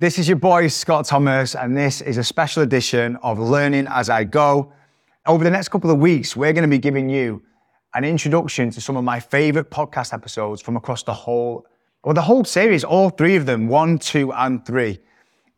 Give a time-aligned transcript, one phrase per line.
[0.00, 4.08] This is your boy, Scott Thomas, and this is a special edition of Learning as
[4.08, 4.72] I Go.
[5.26, 7.42] Over the next couple of weeks, we're going to be giving you
[7.94, 11.66] an introduction to some of my favorite podcast episodes from across the whole,
[12.04, 15.00] well, the whole series, all three of them, one, two, and three.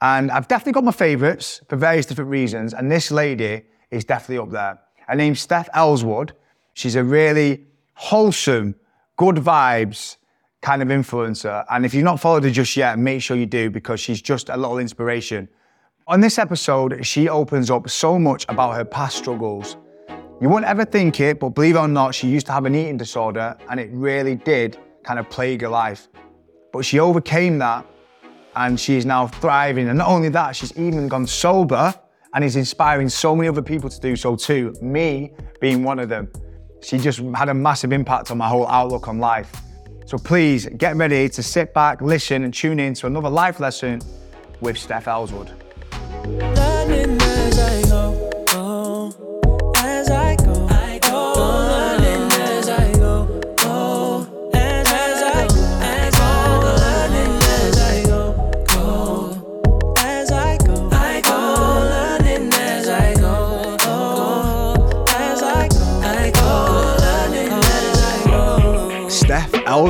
[0.01, 4.39] And I've definitely got my favorites for various different reasons, and this lady is definitely
[4.39, 4.81] up there.
[5.07, 6.33] Her name's Steph Elswood.
[6.73, 8.75] She's a really wholesome,
[9.19, 10.17] good vibes,
[10.63, 11.65] kind of influencer.
[11.71, 14.49] And if you've not followed her just yet, make sure you do because she's just
[14.49, 15.49] a little inspiration.
[16.07, 19.77] On this episode, she opens up so much about her past struggles.
[20.41, 22.75] You wouldn't ever think it, but believe it or not, she used to have an
[22.75, 26.09] eating disorder and it really did kind of plague her life.
[26.73, 27.87] But she overcame that
[28.57, 29.89] and she is now thriving.
[29.89, 31.95] And not only that, she's even gone sober
[32.35, 36.09] and is inspiring so many other people to do so too, me being one of
[36.09, 36.31] them.
[36.83, 39.51] She just had a massive impact on my whole outlook on life.
[40.11, 44.01] So please get ready to sit back, listen, and tune in to another life lesson
[44.61, 45.53] with Steph Elswood.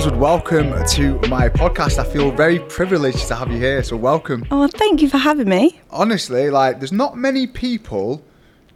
[0.00, 1.98] Elswood, welcome to my podcast.
[1.98, 4.46] I feel very privileged to have you here, so welcome.
[4.50, 5.78] Oh, thank you for having me.
[5.90, 8.24] Honestly, like, there's not many people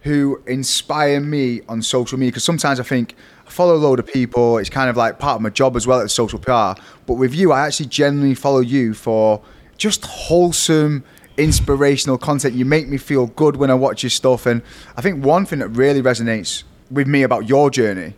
[0.02, 3.14] who inspire me on social media because sometimes I think
[3.46, 4.58] I follow a load of people.
[4.58, 6.78] It's kind of like part of my job as well as social PR.
[7.06, 9.40] But with you, I actually genuinely follow you for
[9.78, 11.04] just wholesome,
[11.38, 12.54] inspirational content.
[12.54, 14.44] You make me feel good when I watch your stuff.
[14.44, 14.60] And
[14.94, 18.12] I think one thing that really resonates with me about your journey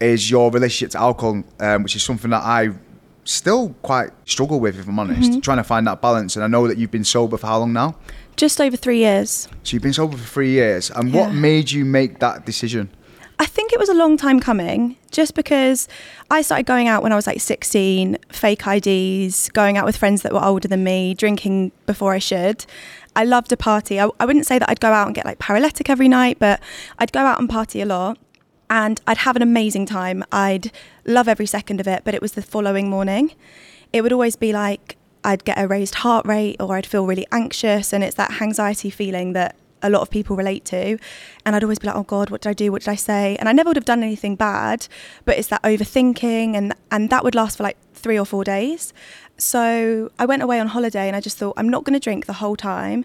[0.00, 2.70] is your relationship to alcohol, um, which is something that I
[3.24, 6.36] still quite struggle with, if I'm honest, trying to find that balance.
[6.36, 7.96] And I know that you've been sober for how long now?
[8.36, 9.48] Just over three years.
[9.64, 10.90] So you've been sober for three years.
[10.90, 12.88] And what made you make that decision?
[13.40, 15.86] I think it was a long time coming just because
[16.28, 20.22] I started going out when I was like 16, fake IDs, going out with friends
[20.22, 22.66] that were older than me, drinking before I should.
[23.14, 24.00] I loved a party.
[24.00, 26.60] I, I wouldn't say that I'd go out and get like paralytic every night, but
[26.98, 28.18] I'd go out and party a lot
[28.70, 30.24] and I'd have an amazing time.
[30.30, 30.70] I'd
[31.04, 33.32] love every second of it, but it was the following morning.
[33.92, 37.26] It would always be like I'd get a raised heart rate or I'd feel really
[37.32, 40.98] anxious, and it's that anxiety feeling that a lot of people relate to.
[41.44, 42.72] And I'd always be like, oh God, what did I do?
[42.72, 43.36] What did I say?
[43.36, 44.88] And I never would have done anything bad,
[45.24, 48.92] but it's that overthinking, and, and that would last for like three or four days.
[49.38, 52.26] So I went away on holiday and I just thought, I'm not going to drink
[52.26, 53.04] the whole time.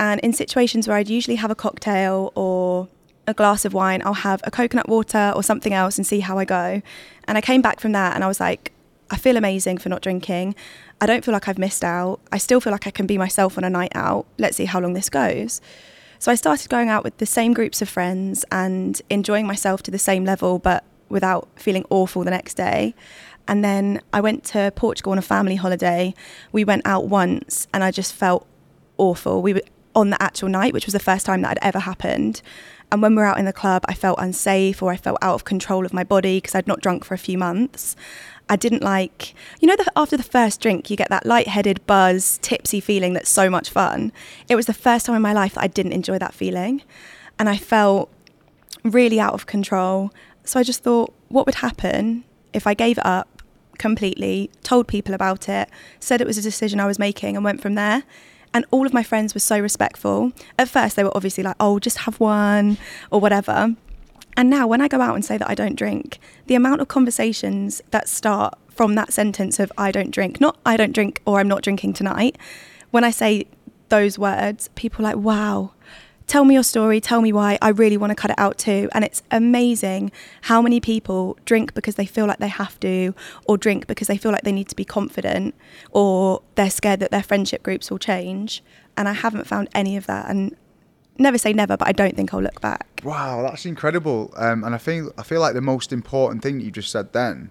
[0.00, 2.88] And in situations where I'd usually have a cocktail or
[3.28, 6.38] a glass of wine, I'll have a coconut water or something else and see how
[6.38, 6.82] I go.
[7.28, 8.72] And I came back from that and I was like,
[9.10, 10.54] I feel amazing for not drinking.
[11.00, 12.20] I don't feel like I've missed out.
[12.32, 14.26] I still feel like I can be myself on a night out.
[14.38, 15.60] Let's see how long this goes.
[16.18, 19.90] So I started going out with the same groups of friends and enjoying myself to
[19.90, 22.94] the same level, but without feeling awful the next day.
[23.46, 26.14] And then I went to Portugal on a family holiday.
[26.52, 28.46] We went out once and I just felt
[28.96, 29.42] awful.
[29.42, 29.62] We were
[29.94, 32.42] on the actual night, which was the first time that had ever happened.
[32.90, 35.34] And when we were out in the club, I felt unsafe or I felt out
[35.34, 37.96] of control of my body because I'd not drunk for a few months.
[38.48, 42.38] I didn't like, you know, the, after the first drink, you get that lightheaded, buzz,
[42.40, 44.10] tipsy feeling that's so much fun.
[44.48, 46.82] It was the first time in my life that I didn't enjoy that feeling.
[47.38, 48.10] And I felt
[48.84, 50.10] really out of control.
[50.44, 53.42] So I just thought, what would happen if I gave it up
[53.76, 55.68] completely, told people about it,
[56.00, 58.04] said it was a decision I was making, and went from there?
[58.54, 60.32] And all of my friends were so respectful.
[60.58, 62.78] At first, they were obviously like, oh, just have one
[63.10, 63.74] or whatever.
[64.36, 66.88] And now, when I go out and say that I don't drink, the amount of
[66.88, 71.40] conversations that start from that sentence of I don't drink, not I don't drink or
[71.40, 72.38] I'm not drinking tonight,
[72.90, 73.46] when I say
[73.88, 75.72] those words, people are like, wow,
[76.28, 77.58] tell me your story, tell me why.
[77.60, 78.88] I really want to cut it out too.
[78.92, 80.12] And it's amazing
[80.42, 83.14] how many people drink because they feel like they have to,
[83.46, 85.54] or drink because they feel like they need to be confident,
[85.90, 88.62] or they're scared that their friendship groups will change.
[88.96, 90.30] And I haven't found any of that.
[90.30, 90.54] And
[91.18, 93.00] never say never, but I don't think I'll look back.
[93.02, 94.32] Wow, that's incredible.
[94.36, 97.50] Um, and I think I feel like the most important thing you just said then,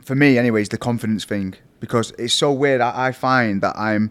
[0.00, 2.80] for me, anyways, the confidence thing because it's so weird.
[2.80, 4.10] I, I find that I'm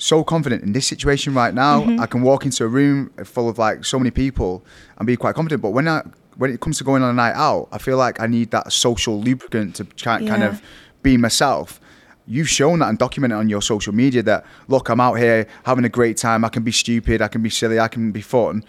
[0.00, 1.82] so confident in this situation right now.
[1.82, 2.00] Mm-hmm.
[2.00, 4.64] I can walk into a room full of like so many people
[4.98, 5.60] and be quite confident.
[5.62, 6.02] But when I
[6.36, 8.72] when it comes to going on a night out, I feel like I need that
[8.72, 10.48] social lubricant to try, kind Yeah.
[10.48, 10.62] of
[11.02, 11.80] be myself.
[12.26, 15.84] You've shown that and documented on your social media that look, I'm out here having
[15.84, 16.44] a great time.
[16.44, 18.64] I can be stupid, I can be silly, I can be fun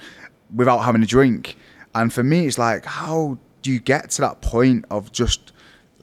[0.54, 1.56] without having a drink.
[1.96, 5.54] And for me, it's like, how do you get to that point of just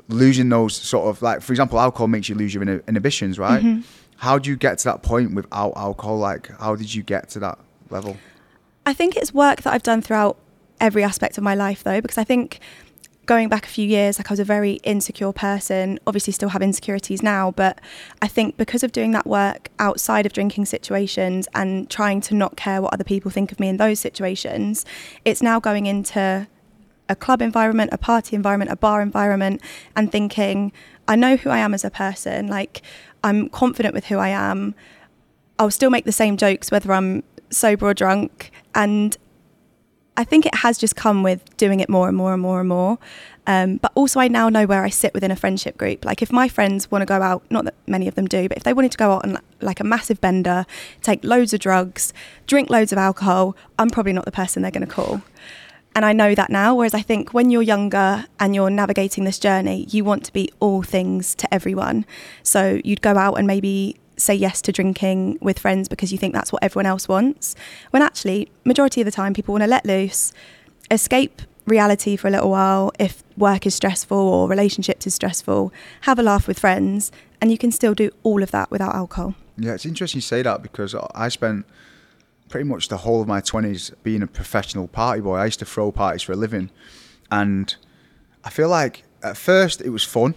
[0.09, 3.63] losing those sort of like, for example, alcohol makes you lose your inhibitions, right?
[3.63, 3.81] Mm-hmm.
[4.19, 6.19] How do you get to that point without alcohol?
[6.19, 8.17] Like, how did you get to that level?
[8.85, 10.37] I think it's work that I've done throughout
[10.81, 12.61] every aspect of my life, though, because I think
[13.27, 16.01] going back a few years, like I was a very insecure person.
[16.07, 17.81] Obviously, still have insecurities now, but
[18.21, 22.57] I think because of doing that work outside of drinking situations and trying to not
[22.57, 24.85] care what other people think of me in those situations,
[25.25, 26.49] it's now going into
[27.09, 29.63] a club environment, a party environment, a bar environment,
[29.95, 30.73] and thinking,
[31.09, 32.47] I know who I am as a person.
[32.47, 32.83] Like,
[33.25, 34.75] I'm confident with who I am.
[35.59, 38.53] I'll still make the same jokes whether I'm sober or drunk.
[38.75, 39.17] And
[40.17, 42.69] I think it has just come with doing it more and more and more and
[42.69, 42.99] more.
[43.47, 46.05] Um, but also, I now know where I sit within a friendship group.
[46.05, 48.59] Like, if my friends want to go out, not that many of them do, but
[48.59, 50.67] if they wanted to go out on like a massive bender,
[51.01, 52.13] take loads of drugs,
[52.47, 55.23] drink loads of alcohol, I'm probably not the person they're going to call.
[55.95, 56.75] And I know that now.
[56.75, 60.51] Whereas I think when you're younger and you're navigating this journey, you want to be
[60.61, 62.07] all things to everyone.
[62.43, 66.35] So you'd go out and maybe say yes to drinking with friends because you think
[66.35, 67.55] that's what everyone else wants.
[67.91, 70.33] When actually, majority of the time, people want to let loose,
[70.91, 76.19] escape reality for a little while if work is stressful or relationships is stressful, have
[76.19, 79.35] a laugh with friends, and you can still do all of that without alcohol.
[79.57, 81.67] Yeah, it's interesting you say that because I spent
[82.49, 85.37] pretty much the whole of my 20s being a professional party boy.
[85.37, 86.71] I used to throw parties for a living.
[87.31, 87.75] And
[88.45, 90.35] I feel like at first it was fun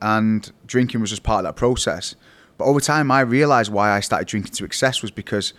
[0.00, 2.14] and drinking was just part of that process.
[2.58, 5.54] But over time, I realised why I started drinking to excess was because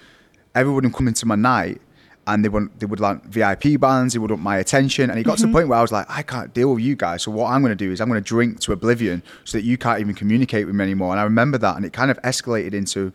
[0.54, 1.82] everyone would come into my night
[2.26, 5.24] and they would they would like VIP bands, they would want my attention, and it
[5.24, 5.36] got mm-hmm.
[5.36, 5.56] to the mm-hmm.
[5.56, 7.24] point where I was like, I can't deal with you guys.
[7.24, 9.64] So what I'm going to do is I'm going to drink to oblivion so that
[9.64, 11.12] you can't even communicate with me anymore.
[11.12, 13.12] And I remember that, and it kind of escalated into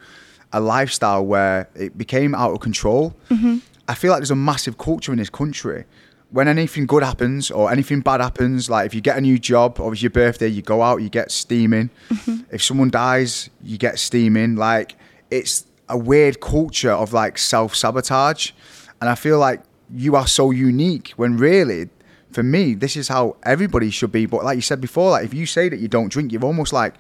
[0.53, 3.15] a lifestyle where it became out of control.
[3.31, 3.59] Mm-hmm.
[3.87, 5.85] I feel like there's a massive culture in this country.
[6.31, 9.81] When anything good happens or anything bad happens, like if you get a new job
[9.81, 11.91] or it's your birthday, you go out, you get steaming.
[12.11, 12.55] Mm-hmm.
[12.55, 14.57] If someone dies, you get steaming.
[14.57, 14.97] Like
[15.31, 18.53] it's a weird culture of like self sabotage.
[19.01, 19.63] And I feel like
[19.95, 21.89] you are so unique when really,
[22.31, 24.27] for me, this is how everybody should be.
[24.27, 26.75] But like you said before, like if you say that you don't drink, you're almost
[26.75, 26.95] like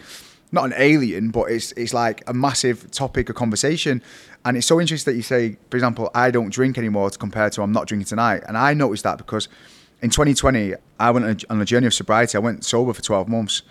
[0.52, 4.02] not an alien, but it's it's like a massive topic of conversation.
[4.44, 7.62] And it's so interesting that you say, for example, I don't drink anymore compared to
[7.62, 8.42] I'm not drinking tonight.
[8.46, 9.48] And I noticed that because
[10.00, 12.36] in 2020, I went on a journey of sobriety.
[12.36, 13.62] I went sober for 12 months.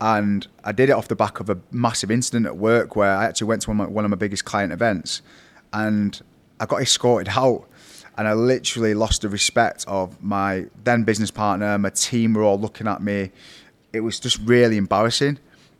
[0.00, 3.24] And I did it off the back of a massive incident at work where I
[3.24, 5.22] actually went to one of my, one of my biggest client events
[5.72, 6.20] and
[6.60, 7.66] I got escorted out.
[8.16, 11.78] And I literally lost the respect of my then business partner.
[11.78, 13.32] My team were all looking at me.
[13.92, 15.38] It was just really embarrassing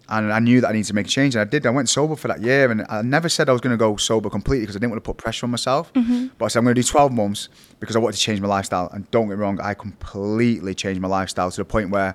[0.08, 1.66] and I knew that I needed to make a change, and I did.
[1.66, 3.96] I went sober for that year, and I never said I was going to go
[3.96, 5.92] sober completely because I didn't want to put pressure on myself.
[5.94, 6.28] Mm-hmm.
[6.38, 7.48] But I said I'm going to do 12 months
[7.80, 8.90] because I wanted to change my lifestyle.
[8.92, 12.14] And don't get me wrong, I completely changed my lifestyle to the point where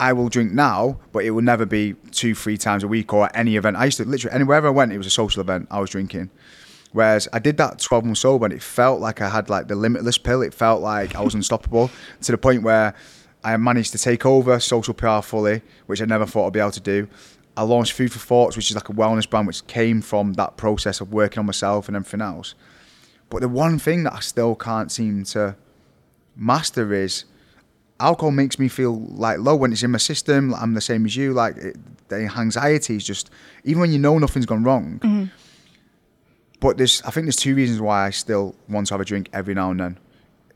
[0.00, 3.26] I will drink now, but it will never be two, three times a week or
[3.26, 3.76] at any event.
[3.76, 5.66] I used to literally anywhere I went, it was a social event.
[5.70, 6.30] I was drinking.
[6.92, 9.74] Whereas I did that 12 months sober, and it felt like I had like the
[9.74, 10.40] limitless pill.
[10.40, 11.90] It felt like I was unstoppable
[12.22, 12.94] to the point where
[13.44, 16.70] I managed to take over social PR fully, which I never thought I'd be able
[16.72, 17.08] to do.
[17.56, 20.56] I launched Food for Thoughts, which is like a wellness brand, which came from that
[20.56, 22.54] process of working on myself and everything else.
[23.30, 25.56] But the one thing that I still can't seem to
[26.36, 27.24] master is
[28.00, 30.54] alcohol makes me feel like low when it's in my system.
[30.54, 31.32] I'm the same as you.
[31.32, 31.76] Like it,
[32.08, 33.30] the anxiety is just
[33.64, 35.00] even when you know nothing's gone wrong.
[35.02, 35.24] Mm-hmm.
[36.60, 39.28] But there's, I think there's two reasons why I still want to have a drink
[39.32, 39.98] every now and then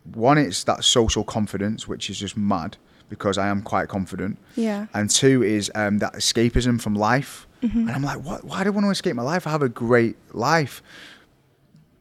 [0.04, 2.76] one, it's that social confidence, which is just mad
[3.09, 4.38] because I am quite confident.
[4.56, 4.87] Yeah.
[4.94, 7.47] And two is um, that escapism from life.
[7.62, 7.80] Mm-hmm.
[7.80, 8.44] And I'm like, what?
[8.44, 9.47] Why do I want to escape my life?
[9.47, 10.82] I have a great life.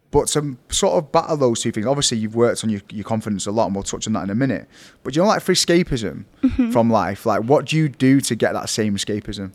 [0.09, 3.45] But to sort of battle those two things, obviously you've worked on your, your confidence
[3.45, 4.67] a lot, and we'll touch on that in a minute.
[5.03, 6.71] But you know, like for escapism mm-hmm.
[6.71, 9.51] from life, like what do you do to get that same escapism?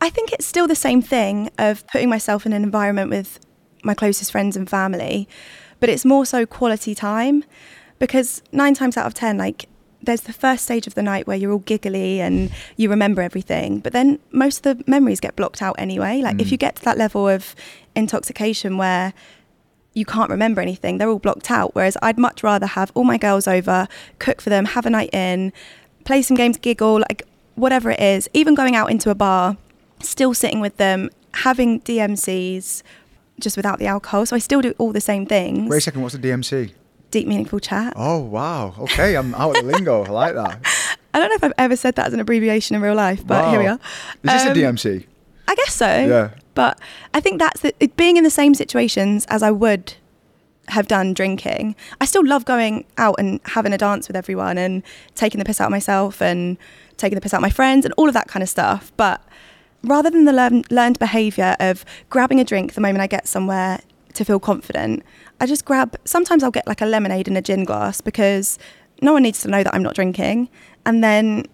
[0.00, 3.40] I think it's still the same thing of putting myself in an environment with
[3.82, 5.28] my closest friends and family,
[5.86, 7.44] but it's more so quality time
[8.00, 9.68] because nine times out of ten, like
[10.02, 13.78] there's the first stage of the night where you're all giggly and you remember everything,
[13.78, 16.20] but then most of the memories get blocked out anyway.
[16.22, 16.40] Like mm.
[16.40, 17.54] if you get to that level of
[17.94, 19.14] intoxication where
[19.94, 21.72] you can't remember anything, they're all blocked out.
[21.76, 23.86] Whereas I'd much rather have all my girls over,
[24.18, 25.52] cook for them, have a night in,
[26.02, 27.22] play some games, giggle, like
[27.54, 29.56] whatever it is, even going out into a bar,
[30.02, 32.82] still sitting with them, having DMCs
[33.40, 34.26] just without the alcohol.
[34.26, 35.68] So I still do all the same things.
[35.68, 36.72] Wait a second, what's a DMC?
[37.10, 37.94] deep, meaningful chat.
[37.96, 38.74] Oh, wow.
[38.78, 40.04] Okay, I'm out of the lingo.
[40.04, 40.98] I like that.
[41.14, 43.44] I don't know if I've ever said that as an abbreviation in real life, but
[43.44, 43.50] wow.
[43.50, 43.78] here we are.
[44.22, 45.06] Is this um, a DMC?
[45.48, 45.86] I guess so.
[45.86, 46.30] Yeah.
[46.54, 46.78] But
[47.14, 49.94] I think that's the, it, being in the same situations as I would
[50.68, 51.76] have done drinking.
[52.00, 54.82] I still love going out and having a dance with everyone and
[55.14, 56.58] taking the piss out of myself and
[56.96, 58.92] taking the piss out of my friends and all of that kind of stuff.
[58.96, 59.22] But
[59.86, 63.80] rather than the learn, learned behavior of grabbing a drink the moment I get somewhere
[64.14, 65.02] to feel confident,
[65.40, 68.58] I just grab, sometimes I'll get like a lemonade in a gin glass because
[69.02, 70.48] no one needs to know that I'm not drinking.
[70.84, 71.44] And then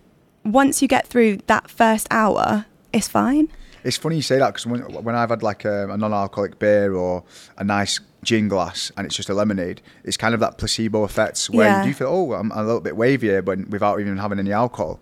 [0.44, 3.48] once you get through that first hour, it's fine.
[3.84, 6.94] It's funny you say that because when, when I've had like a, a non-alcoholic beer
[6.94, 7.24] or
[7.58, 11.46] a nice gin glass and it's just a lemonade, it's kind of that placebo effect
[11.46, 11.82] where Yeah.
[11.82, 15.00] you do feel, oh, I'm a little bit wavier, but without even having any alcohol.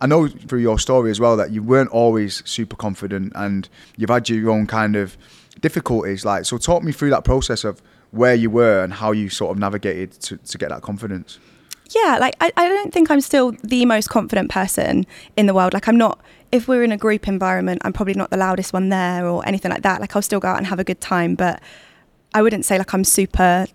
[0.00, 4.10] I know through your story as well that you weren't always super confident and you've
[4.10, 5.16] had your own kind of
[5.60, 6.24] difficulties.
[6.24, 9.50] Like, so talk me through that process of where you were and how you sort
[9.50, 11.38] of navigated to, to get that confidence.
[11.90, 15.72] Yeah, like I, I don't think I'm still the most confident person in the world.
[15.72, 16.20] Like I'm not
[16.52, 19.70] if we're in a group environment, I'm probably not the loudest one there or anything
[19.70, 20.00] like that.
[20.00, 21.62] Like I'll still go out and have a good time, but
[22.34, 23.66] I wouldn't say like I'm super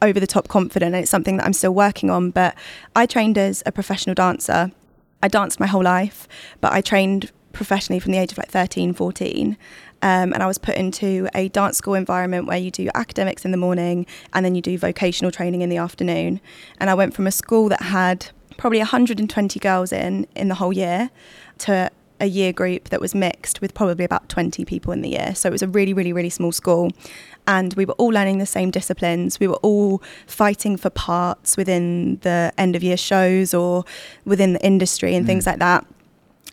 [0.00, 2.30] over the top confident and it's something that I'm still working on.
[2.30, 2.54] But
[2.94, 4.72] I trained as a professional dancer.
[5.22, 6.28] I danced my whole life,
[6.60, 9.56] but I trained professionally from the age of like 13, 14.
[10.00, 13.44] Um, and I was put into a dance school environment where you do your academics
[13.44, 16.40] in the morning and then you do vocational training in the afternoon.
[16.78, 20.72] And I went from a school that had probably 120 girls in in the whole
[20.72, 21.10] year
[21.58, 25.34] to a year group that was mixed with probably about 20 people in the year.
[25.34, 26.90] So it was a really, really, really small school.
[27.46, 29.40] And we were all learning the same disciplines.
[29.40, 33.84] We were all fighting for parts within the end of year shows or
[34.24, 35.28] within the industry and mm.
[35.28, 35.86] things like that.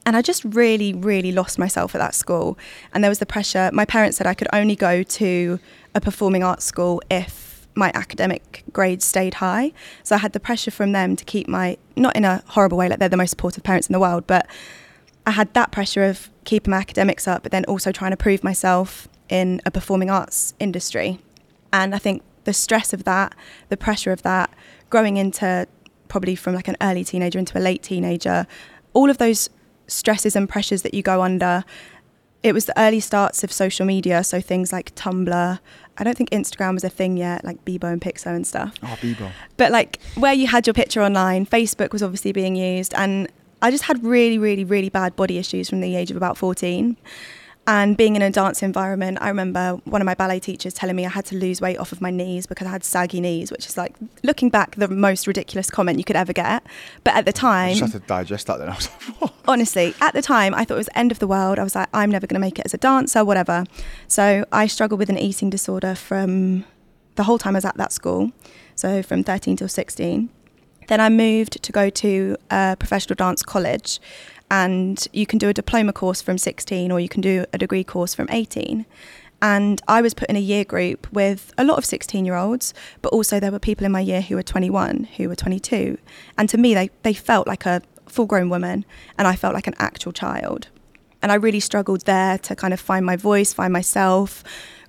[0.06, 2.58] And I just really, really lost myself at that school.
[2.94, 3.72] And there was the pressure.
[3.74, 5.60] My parents said I could only go to
[5.96, 9.74] a performing arts school if my academic grades stayed high.
[10.04, 12.88] So I had the pressure from them to keep my, not in a horrible way,
[12.88, 14.48] like they're the most supportive parents in the world, but
[15.28, 18.44] I had that pressure of keeping my academics up, but then also trying to prove
[18.44, 21.20] myself in a performing arts industry.
[21.74, 23.34] And I think the stress of that,
[23.70, 24.52] the pressure of that,
[24.90, 25.68] growing into
[26.08, 28.46] probably from like an early teenager into a late teenager,
[28.94, 29.50] all of those
[29.88, 31.64] stresses and pressures that you go under.
[32.44, 35.60] It was the early starts of social media, so things like Tumblr.
[35.98, 38.96] I don't think Instagram was a thing yet, like Bebo and Piczo and stuff Oh,
[39.02, 39.32] Bebo.
[39.58, 43.28] but like where you had your picture online, Facebook was obviously being used, and
[43.62, 46.98] I just had really, really, really bad body issues from the age of about 14.
[47.68, 51.04] And being in a dance environment, I remember one of my ballet teachers telling me
[51.04, 53.66] I had to lose weight off of my knees because I had saggy knees, which
[53.66, 56.64] is like looking back the most ridiculous comment you could ever get.
[57.04, 58.70] But at the I time, just had to digest that then.
[58.70, 59.34] I was like, what?
[59.48, 61.58] honestly, at the time, I thought it was the end of the world.
[61.58, 63.64] I was like, I'm never going to make it as a dancer, whatever.
[64.08, 66.66] So I struggled with an eating disorder from
[67.16, 68.32] the whole time I was at that school.
[68.76, 70.30] So from 13 till 16.
[70.88, 74.00] Then I moved to go to a professional dance college.
[74.52, 77.84] And you can do a diploma course from 16 or you can do a degree
[77.84, 78.86] course from 18.
[79.42, 82.74] And I was put in a year group with a lot of 16 year olds,
[83.02, 85.98] but also there were people in my year who were 21, who were 22.
[86.38, 88.86] And to me, they, they felt like a full grown woman
[89.18, 90.70] and I felt like an actual child.
[91.22, 94.44] And I really struggled there to kind of find my voice, find myself,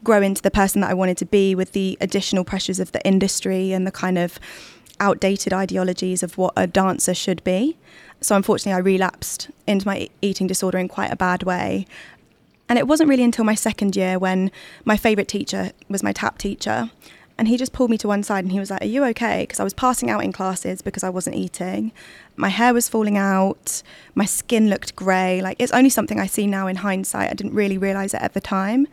[0.04, 3.04] grow into the person that I wanted to be with the additional pressures of the
[3.06, 4.38] industry and the kind of
[5.00, 7.76] outdated ideologies of what a dancer should be.
[8.20, 11.86] So unfortunately, I relapsed into my eating disorder in quite a bad way.
[12.68, 14.50] And it wasn't really until my second year when
[14.84, 16.90] my favourite teacher was my tap teacher.
[17.38, 19.42] And he just pulled me to one side and he was like, Are you okay?
[19.42, 21.92] Because I was passing out in classes because I wasn't eating.
[22.34, 23.82] My hair was falling out.
[24.14, 25.42] My skin looked grey.
[25.42, 27.30] Like, it's only something I see now in hindsight.
[27.30, 28.88] I didn't really realise it at the time.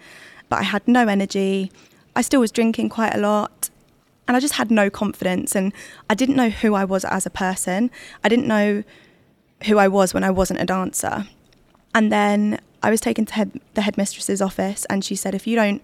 [0.49, 1.71] But I had no energy.
[2.15, 3.69] I still was drinking quite a lot.
[4.27, 5.55] And I just had no confidence.
[5.55, 5.73] And
[6.09, 7.91] I didn't know who I was as a person.
[8.23, 8.83] I didn't know
[9.65, 11.27] who I was when I wasn't a dancer.
[11.95, 15.55] And then I was taken to head, the headmistress's office, and she said, if you
[15.55, 15.81] don't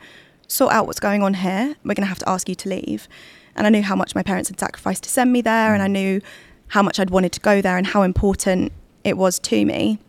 [0.48, 3.08] sort out what's going on here, we're going to have to ask you to leave.
[3.56, 5.88] And I knew how much my parents had sacrificed to send me there, and I
[5.88, 6.22] knew
[6.70, 10.00] how much I'd wanted to go there and how important it was to me.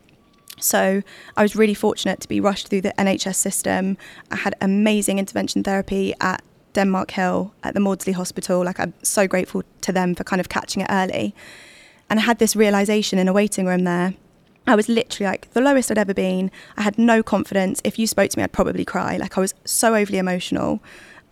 [0.59, 1.03] So
[1.37, 3.97] I was really fortunate to be rushed through the NHS system.
[4.31, 8.65] I had amazing intervention therapy at Denmark Hill at the Maudsley Hospital.
[8.65, 11.35] Like I'm so grateful to them for kind of catching it early.
[12.09, 14.15] And I had this realization in a waiting room there.
[14.67, 16.51] I was literally like the lowest I'd ever been.
[16.77, 17.81] I had no confidence.
[17.85, 19.17] If you spoke to me, I'd probably cry.
[19.17, 20.81] Like I was so overly emotional.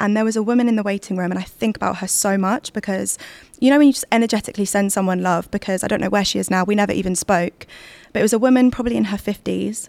[0.00, 2.38] And there was a woman in the waiting room, and I think about her so
[2.38, 3.18] much because,
[3.58, 6.38] you know, when you just energetically send someone love, because I don't know where she
[6.38, 7.66] is now, we never even spoke.
[8.12, 9.88] But it was a woman probably in her 50s.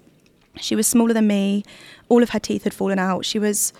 [0.60, 1.63] She was smaller than me.
[2.10, 3.24] All of her teeth had fallen out.
[3.24, 3.72] She was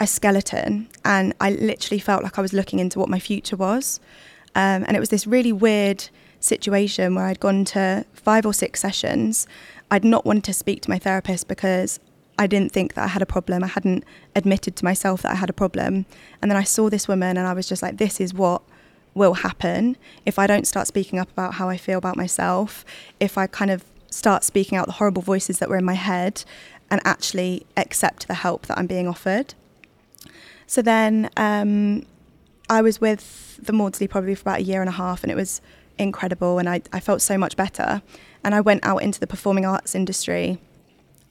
[0.00, 4.00] a skeleton, and I literally felt like I was looking into what my future was.
[4.54, 6.08] Um, and it was this really weird
[6.40, 9.46] situation where I'd gone to five or six sessions.
[9.90, 12.00] I'd not wanted to speak to my therapist because
[12.38, 13.62] I didn't think that I had a problem.
[13.62, 14.04] I hadn't
[14.34, 16.06] admitted to myself that I had a problem.
[16.40, 18.62] And then I saw this woman and I was just like, this is what
[19.12, 22.84] will happen if I don't start speaking up about how I feel about myself,
[23.18, 26.44] if I kind of start speaking out the horrible voices that were in my head
[26.90, 29.54] and actually accept the help that I'm being offered.
[30.70, 32.06] So then um,
[32.68, 35.34] I was with the Maudsley probably for about a year and a half, and it
[35.34, 35.60] was
[35.98, 36.60] incredible.
[36.60, 38.02] And I, I felt so much better.
[38.44, 40.60] And I went out into the performing arts industry,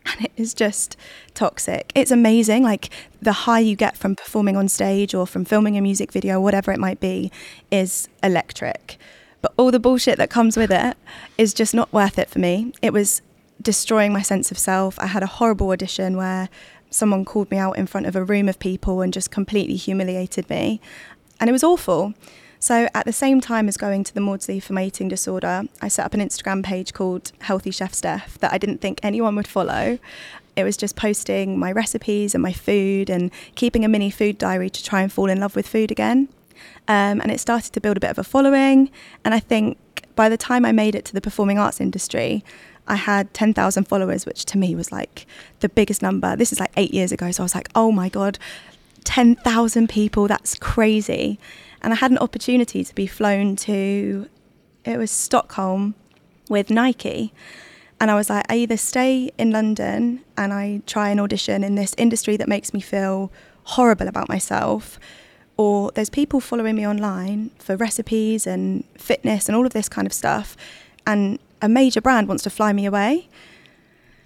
[0.06, 0.98] and it is just
[1.36, 1.94] toxic.
[1.96, 2.64] It's amazing.
[2.64, 2.90] Like
[3.22, 6.74] the high you get from performing on stage or from filming a music video, whatever
[6.74, 7.32] it might be,
[7.72, 8.98] is electric.
[9.42, 10.98] But all the bullshit that comes with it
[11.38, 12.74] is just not worth it for me.
[12.82, 13.22] It was
[13.62, 15.00] destroying my sense of self.
[15.00, 16.50] I had a horrible audition where
[16.90, 20.50] someone called me out in front of a room of people and just completely humiliated
[20.50, 20.82] me.
[21.40, 22.14] And it was awful.
[22.62, 25.88] So, at the same time as going to the Maudsley for my eating disorder, I
[25.88, 29.48] set up an Instagram page called Healthy Chef Steph that I didn't think anyone would
[29.48, 29.98] follow.
[30.58, 34.70] It was just posting my recipes and my food and keeping a mini food diary
[34.70, 36.28] to try and fall in love with food again.
[36.90, 38.92] Um, and it started to build a bit of a following.
[39.24, 39.78] And I think
[40.16, 42.44] by the time I made it to the performing arts industry,
[42.90, 45.26] I had 10,000 followers, which to me was like
[45.60, 46.36] the biggest number.
[46.36, 47.32] This is like eight years ago.
[47.32, 48.40] So I was like, oh my God,
[49.04, 51.40] 10,000 people, that's crazy.
[51.82, 54.28] And I had an opportunity to be flown to,
[54.84, 55.96] it was Stockholm
[56.50, 57.32] with Nike.
[58.02, 61.76] And I was like, I either stay in London and I try and audition in
[61.76, 63.32] this industry that makes me feel
[63.64, 65.00] horrible about myself,
[65.58, 70.08] or there's people following me online for recipes and fitness and all of this kind
[70.08, 70.56] of stuff.
[71.06, 73.30] And a major brand wants to fly me away.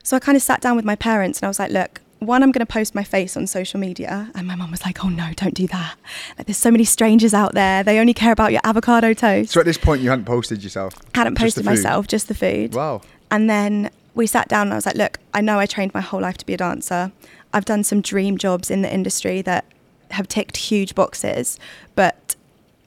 [0.04, 2.44] So I kind of sat down with my parents and I was like, look, one,
[2.44, 4.32] I'm going to post my face on social media.
[4.36, 5.96] And my mum was like, oh no, don't do that.
[6.38, 7.84] Like, there's so many strangers out there.
[7.84, 9.52] They only care about your avocado toast.
[9.52, 10.94] So at this point, you hadn't posted yourself?
[11.14, 12.74] hadn't posted myself, just the food.
[12.74, 13.02] Wow.
[13.32, 16.02] And then we sat down and I was like, look, I know I trained my
[16.02, 17.12] whole life to be a dancer.
[17.54, 19.66] I've done some dream jobs in the industry that
[20.12, 21.60] have ticked huge boxes,
[21.96, 22.36] but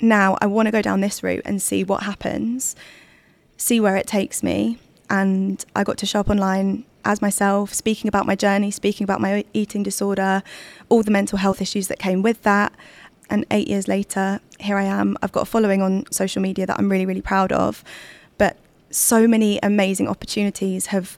[0.00, 2.76] now I want to go down this route and see what happens,
[3.56, 4.78] see where it takes me.
[5.08, 9.20] And I got to show up online as myself, speaking about my journey, speaking about
[9.20, 10.42] my eating disorder,
[10.88, 12.72] all the mental health issues that came with that.
[13.30, 15.16] And eight years later, here I am.
[15.22, 17.84] I've got a following on social media that I'm really, really proud of.
[18.38, 18.56] But
[18.90, 21.16] so many amazing opportunities have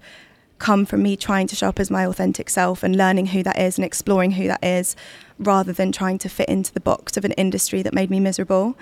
[0.58, 3.58] come from me trying to show up as my authentic self and learning who that
[3.58, 4.96] is and exploring who that is
[5.38, 8.76] rather than trying to fit into the box of an industry that made me miserable.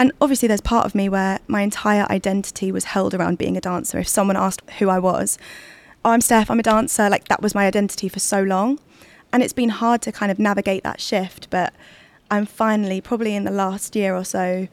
[0.00, 3.60] And obviously, there's part of me where my entire identity was held around being a
[3.60, 3.98] dancer.
[3.98, 5.36] If someone asked who I was,
[6.06, 8.78] oh, I'm Steph, I'm a dancer, like that was my identity for so long.
[9.30, 11.74] And it's been hard to kind of navigate that shift, but
[12.30, 14.68] I'm finally, probably in the last year or so,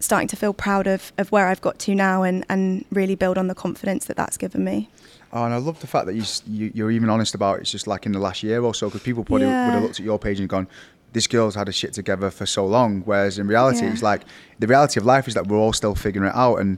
[0.00, 3.36] starting to feel proud of, of where I've got to now and, and really build
[3.36, 4.88] on the confidence that that's given me.
[5.30, 7.62] Oh, and I love the fact that you, you, you're even honest about it.
[7.62, 9.66] it's just like in the last year or so because people probably Yeah.
[9.66, 10.68] would have looked at your page and gone,
[11.14, 13.92] "This girl's had a shit together for so long." Whereas in reality, Yeah.
[13.92, 14.22] it's like
[14.58, 16.76] the reality of life is that we're all still figuring it out, and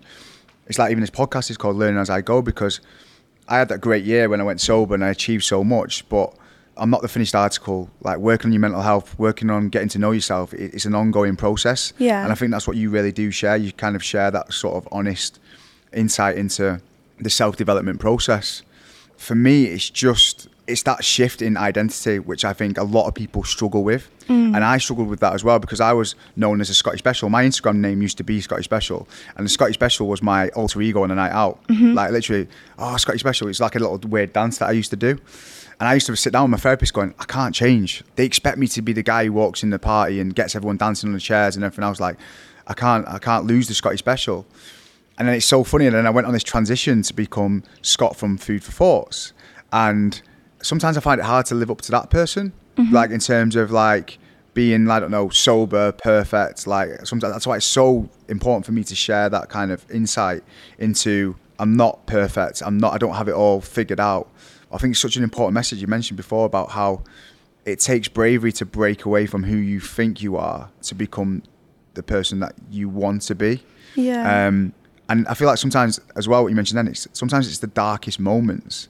[0.68, 2.80] it's like even this podcast is called "Learning as I Go" because
[3.48, 6.32] I had that great year when I went sober and I achieved so much, but
[6.76, 7.88] I'm not the finished article.
[8.02, 11.36] Like working on your mental health, working on getting to know yourself, it's an ongoing
[11.36, 11.92] process.
[11.98, 12.22] Yeah.
[12.22, 13.56] And I think that's what you really do share.
[13.56, 15.38] You kind of share that sort of honest
[15.94, 16.80] insight into
[17.20, 18.62] the self development process.
[19.16, 23.14] For me, it's just it's that shift in identity which I think a lot of
[23.14, 24.54] people struggle with, mm.
[24.54, 27.28] and I struggled with that as well because I was known as a Scottish Special.
[27.28, 30.80] My Instagram name used to be Scottish Special, and the Scottish Special was my alter
[30.82, 31.62] ego on a night out.
[31.68, 31.94] Mm-hmm.
[31.94, 32.48] Like literally,
[32.78, 33.48] oh Scottish Special.
[33.48, 35.18] It's like a little weird dance that I used to do.
[35.78, 38.02] And I used to sit down with my therapist going, I can't change.
[38.14, 40.78] They expect me to be the guy who walks in the party and gets everyone
[40.78, 41.84] dancing on the chairs and everything.
[41.84, 42.16] I was like,
[42.66, 44.46] I can't, I can't lose the Scottish special.
[45.18, 45.86] And then it's so funny.
[45.86, 49.34] And then I went on this transition to become Scott from Food for Thoughts.
[49.70, 50.20] And
[50.62, 52.52] sometimes I find it hard to live up to that person,
[52.92, 54.18] like in terms of like
[54.54, 56.66] being, I don't know, sober, perfect.
[56.66, 60.42] Like sometimes that's why it's so important for me to share that kind of insight
[60.78, 62.62] into I'm not perfect.
[62.64, 64.28] I'm not, I don't have it all figured out.
[64.72, 67.02] I think it's such an important message you mentioned before about how
[67.64, 71.42] it takes bravery to break away from who you think you are to become
[71.94, 73.62] the person that you want to be.
[73.94, 74.46] Yeah.
[74.46, 74.72] Um,
[75.08, 77.68] and I feel like sometimes, as well, what you mentioned then, it's, sometimes it's the
[77.68, 78.88] darkest moments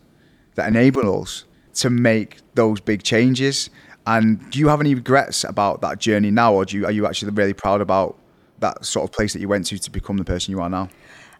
[0.54, 1.44] that enable us
[1.76, 3.70] to make those big changes.
[4.06, 7.06] And do you have any regrets about that journey now, or do you, are you
[7.06, 8.16] actually really proud about
[8.60, 10.88] that sort of place that you went to to become the person you are now?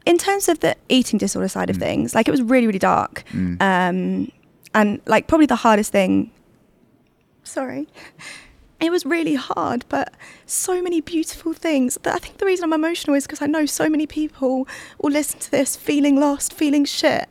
[0.04, 1.72] in terms of the eating disorder side Mm.
[1.72, 3.24] of things, like it was really, really dark.
[3.34, 4.30] Um,
[4.72, 6.30] and like probably the hardest thing,
[7.42, 7.88] sorry,
[8.80, 10.14] it was really hard, but
[10.46, 11.98] so many beautiful things.
[12.04, 14.68] That I think the reason I'm emotional is because I know so many people
[15.00, 17.28] will listen to this feeling lost, feeling shit.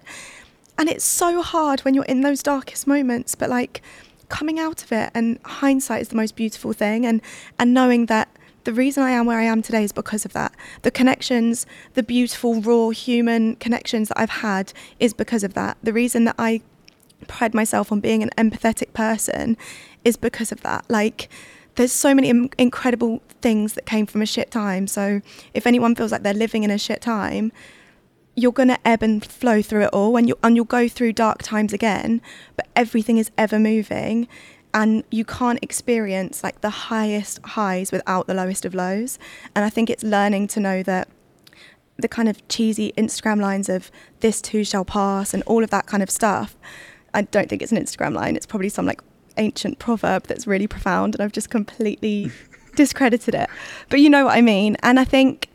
[0.78, 3.82] And it's so hard when you're in those darkest moments, but like
[4.28, 7.22] coming out of it and hindsight is the most beautiful thing and
[7.60, 8.28] and knowing that
[8.66, 10.52] the reason I am where I am today is because of that.
[10.82, 15.78] The connections, the beautiful, raw human connections that I've had is because of that.
[15.84, 16.62] The reason that I
[17.28, 19.56] pride myself on being an empathetic person
[20.04, 20.84] is because of that.
[20.90, 21.30] Like,
[21.76, 24.88] there's so many Im- incredible things that came from a shit time.
[24.88, 25.22] So,
[25.54, 27.52] if anyone feels like they're living in a shit time,
[28.36, 31.14] you're going to ebb and flow through it all and, you, and you'll go through
[31.14, 32.22] dark times again,
[32.56, 34.28] but everything is ever moving
[34.74, 39.18] and you can't experience like the highest highs without the lowest of lows.
[39.56, 41.08] And I think it's learning to know that
[41.98, 45.86] the kind of cheesy Instagram lines of this too shall pass and all of that
[45.86, 46.58] kind of stuff.
[47.14, 48.36] I don't think it's an Instagram line.
[48.36, 49.02] It's probably some like
[49.38, 52.32] ancient proverb that's really profound and I've just completely
[52.76, 53.50] discredited it.
[53.90, 54.76] But you know what I mean.
[54.84, 55.50] And I think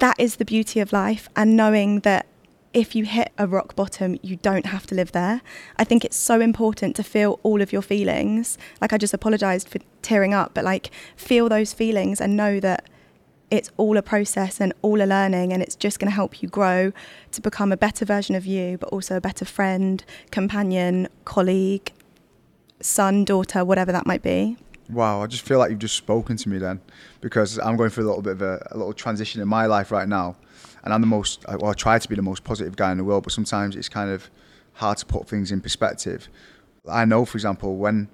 [0.00, 2.26] that is the beauty of life and knowing that
[2.72, 5.40] if you hit a rock bottom, you don't have to live there.
[5.78, 8.58] I think it's so important to feel all of your feelings.
[8.82, 12.86] Like I just apologized for tearing up, but like feel those feelings and know that
[13.50, 16.48] it's all a process and all a learning and it's just going to help you
[16.48, 16.92] grow
[17.30, 21.92] to become a better version of you, but also a better friend, companion, colleague,
[22.80, 24.58] son, daughter, whatever that might be.
[24.88, 26.80] Wow, I just feel like you've just spoken to me then,
[27.20, 29.90] because I'm going through a little bit of a, a little transition in my life
[29.90, 30.36] right now,
[30.84, 33.04] and I'm the most, well, I try to be the most positive guy in the
[33.04, 34.30] world, but sometimes it's kind of
[34.74, 36.28] hard to put things in perspective.
[36.88, 38.08] I know, for example, when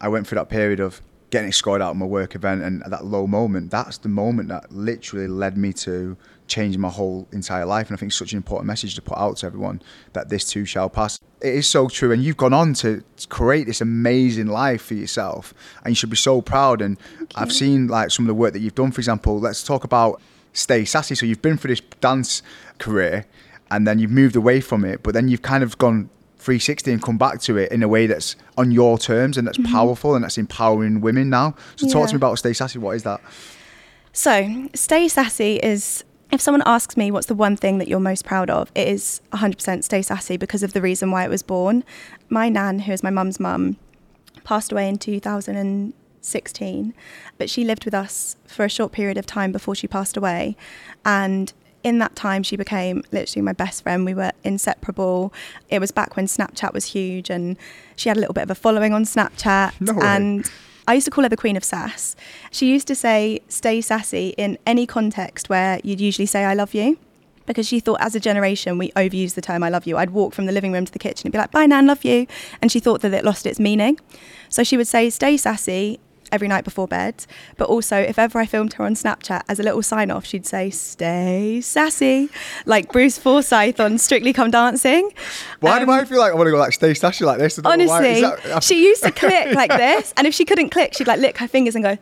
[0.00, 2.90] I went through that period of getting escorted out of my work event and at
[2.90, 6.16] that low moment, that's the moment that literally led me to
[6.48, 7.88] changing my whole entire life.
[7.88, 9.82] And I think it's such an important message to put out to everyone
[10.14, 11.20] that this too shall pass.
[11.40, 12.10] It is so true.
[12.10, 15.54] And you've gone on to create this amazing life for yourself.
[15.84, 16.80] And you should be so proud.
[16.82, 16.98] And
[17.36, 18.90] I've seen like some of the work that you've done.
[18.90, 20.20] For example, let's talk about
[20.52, 21.14] Stay Sassy.
[21.14, 22.42] So you've been through this dance
[22.78, 23.26] career
[23.70, 26.08] and then you've moved away from it, but then you've kind of gone
[26.38, 29.58] 360 and come back to it in a way that's on your terms and that's
[29.70, 31.54] powerful and that's empowering women now.
[31.76, 32.06] So talk Mm-hmm.
[32.06, 32.78] To me about Stay Sassy.
[32.78, 33.20] What is that?
[34.12, 38.24] So, Stay Sassy is if someone asks me what's the one thing that you're most
[38.24, 41.84] proud of, it is 100% Stay Sassy because of the reason why it was born.
[42.28, 43.76] My nan, who is my mum's mum,
[44.44, 46.94] passed away in 2016,
[47.38, 50.56] but she lived with us for a short period of time before she passed away.
[51.04, 51.52] And
[51.84, 54.04] in that time, she became literally my best friend.
[54.04, 55.32] We were inseparable.
[55.70, 57.56] It was back when Snapchat was huge, and
[57.96, 59.80] she had a little bit of a following on Snapchat.
[59.80, 60.50] No and
[60.88, 62.16] I used to call her the Queen of Sass.
[62.50, 66.72] She used to say, stay sassy in any context where you'd usually say, I love
[66.72, 66.98] you.
[67.44, 69.98] Because she thought as a generation, we overuse the term I love you.
[69.98, 72.04] I'd walk from the living room to the kitchen and be like, bye, Nan, love
[72.04, 72.26] you.
[72.62, 74.00] And she thought that it lost its meaning.
[74.48, 76.00] So she would say, stay sassy
[76.32, 77.24] every night before bed.
[77.56, 80.46] But also, if ever I filmed her on Snapchat as a little sign off, she'd
[80.46, 82.28] say, stay sassy,
[82.66, 85.10] like Bruce Forsyth on Strictly Come Dancing.
[85.60, 87.58] Why Um, do I feel like I want to go like Stay Sassy like this?
[87.64, 91.20] Honestly, that- she used to click like this, and if she couldn't click, she'd like
[91.20, 91.98] lick her fingers and go.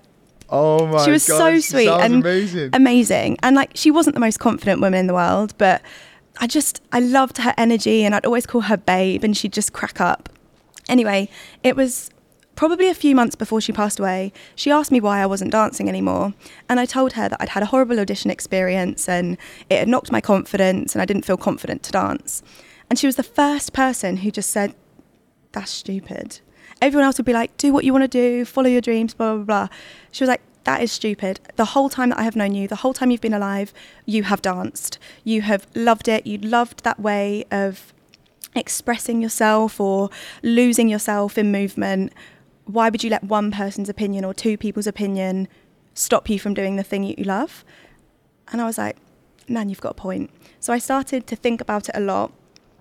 [0.49, 2.71] oh my she was God, so sweet and amazing.
[2.73, 5.83] amazing, and like she wasn't the most confident woman in the world, but
[6.39, 9.73] I just I loved her energy, and I'd always call her babe, and she'd just
[9.73, 10.29] crack up.
[10.89, 11.29] Anyway,
[11.65, 12.11] it was
[12.57, 14.33] probably a few months before she passed away.
[14.55, 16.35] She asked me why I wasn't dancing anymore,
[16.69, 19.37] and I told her that I'd had a horrible audition experience, and
[19.71, 22.43] it had knocked my confidence, and I didn't feel confident to dance.
[22.91, 24.75] And she was the first person who just said,
[25.53, 26.41] that's stupid.
[26.83, 29.37] Everyone else would be like, do what you want to do, follow your dreams, blah,
[29.37, 29.69] blah, blah.
[30.11, 31.41] She was like, that is stupid.
[31.57, 33.73] The whole time that I have known you, the whole time you've been alive,
[34.05, 34.99] you have danced.
[35.25, 36.27] You have loved it.
[36.27, 37.93] You loved that way of
[38.55, 40.11] expressing yourself or
[40.43, 42.13] losing yourself in movement.
[42.67, 45.49] Why would you let one person's opinion or two people's opinion
[45.95, 47.65] stop you from doing the thing that you love?
[48.53, 48.97] And I was like,
[49.49, 50.31] man, you've got a point.
[50.61, 52.33] So I started to think about it a lot.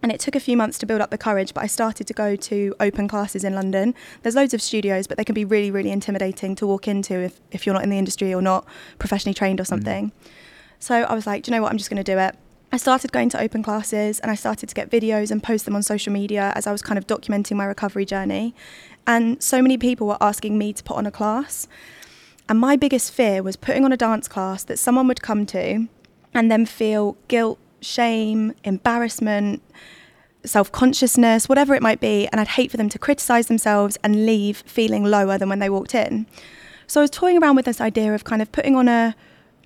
[0.02, 2.14] And it took a few months to build up the courage, but I started to
[2.14, 3.96] go to open classes in London.
[4.22, 7.40] There's loads of studios, but they can be really, really intimidating to walk into if,
[7.50, 8.68] if you're not in the industry or not
[9.00, 9.70] professionally trained or mm-hmm.
[9.70, 10.12] something.
[10.78, 11.72] So I was like, do you know what?
[11.72, 12.36] I'm just going to do it.
[12.72, 15.76] I started going to open classes and I started to get videos and post them
[15.76, 18.54] on social media as I was kind of documenting my recovery journey.
[19.08, 21.68] And so many people were asking me to put on a class.
[22.48, 25.88] And my biggest fear was putting on a dance class that someone would come to
[26.34, 29.62] and then feel guilt, shame, embarrassment,
[30.44, 32.28] self consciousness, whatever it might be.
[32.28, 35.70] And I'd hate for them to criticize themselves and leave feeling lower than when they
[35.70, 36.28] walked in.
[36.88, 39.16] So I was toying around with this idea of kind of putting on a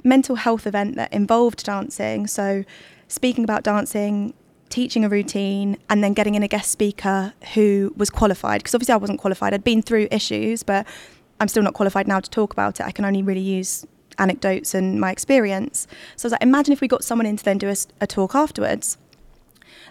[0.03, 2.27] mental health event that involved dancing.
[2.27, 2.63] So
[3.07, 4.33] speaking about dancing,
[4.69, 8.61] teaching a routine, and then getting in a guest speaker who was qualified.
[8.61, 9.53] Because obviously I wasn't qualified.
[9.53, 10.85] I'd been through issues, but
[11.39, 12.85] I'm still not qualified now to talk about it.
[12.85, 13.85] I can only really use
[14.17, 15.87] anecdotes and my experience.
[16.15, 18.35] So I was like, imagine if we got someone in to then do a talk
[18.35, 18.97] afterwards.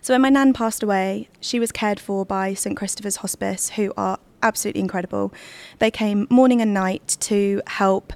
[0.00, 3.92] So when my nan passed away, she was cared for by St Christopher's Hospice, who
[3.96, 5.32] are absolutely incredible.
[5.78, 8.12] They came morning and night to help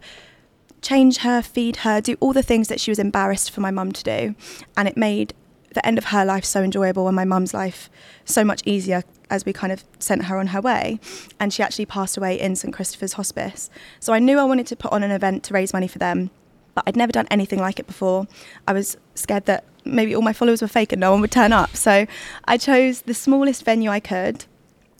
[0.80, 3.92] change her, feed her, do all the things that she was embarrassed for my mum
[3.92, 4.34] to do.
[4.76, 5.34] And it made
[5.74, 7.90] the end of her life so enjoyable and my mum's life
[8.24, 11.00] so much easier as we kind of sent her on her way.
[11.40, 13.70] And she actually passed away in St Christopher's Hospice.
[14.00, 16.30] So I knew I wanted to put on an event to raise money for them,
[16.74, 18.26] but I'd never done anything like it before.
[18.66, 21.52] I was scared that maybe all my followers were fake and no one would turn
[21.52, 21.76] up.
[21.76, 22.06] So
[22.44, 24.44] I chose the smallest venue I could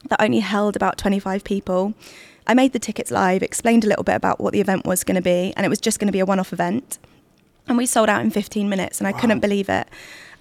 [0.09, 1.95] that only held about 25 people.
[2.47, 5.15] I made the tickets live, explained a little bit about what the event was going
[5.15, 6.99] to be, and it was just going to be a one off event.
[7.69, 9.87] And we sold out in 15 minutes, and I couldn't believe it.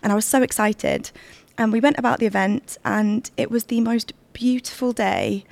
[0.03, 1.11] And I was so excited.
[1.57, 5.43] And we went about the event, and it was the most beautiful day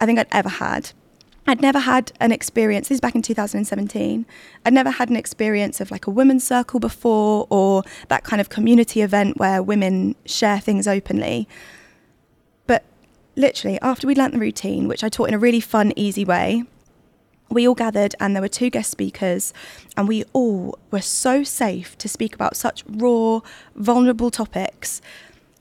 [0.00, 0.90] I think I'd ever had.
[1.46, 4.24] I'd never had an experience, this is back in 2017.
[4.64, 8.48] I'd never had an experience of like a women's circle before or that kind of
[8.48, 11.46] community event where women share things openly.
[12.66, 12.84] But
[13.36, 16.64] literally, after we learnt the routine, which I taught in a really fun, easy way,
[17.50, 19.52] we all gathered and there were two guest speakers,
[19.96, 23.40] and we all were so safe to speak about such raw,
[23.74, 25.00] vulnerable topics.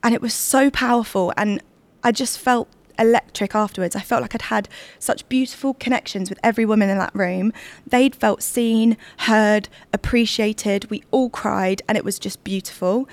[0.01, 1.33] And it was so powerful.
[1.37, 1.61] And
[2.03, 2.67] I just felt
[2.99, 3.95] electric afterwards.
[3.95, 4.69] I felt like I'd had
[4.99, 7.53] such beautiful connections with every woman in that room.
[7.87, 10.89] They'd felt seen, heard, appreciated.
[10.89, 13.07] We all cried, and it was just beautiful.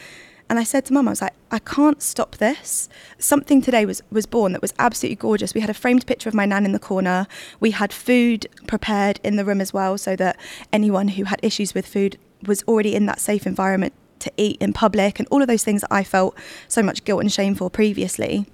[0.51, 2.89] And I said to mum, I was like, I can't stop this.
[3.19, 5.55] Something today was, was born that was absolutely gorgeous.
[5.55, 7.29] We had a framed picture of my nan in the corner.
[7.61, 10.37] We had food prepared in the room as well, so that
[10.73, 14.73] anyone who had issues with food was already in that safe environment to eat in
[14.73, 16.37] public and all of those things that I felt
[16.67, 18.45] so much guilt and shame for previously.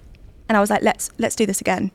[0.47, 1.91] And I was like, let's let's do this again.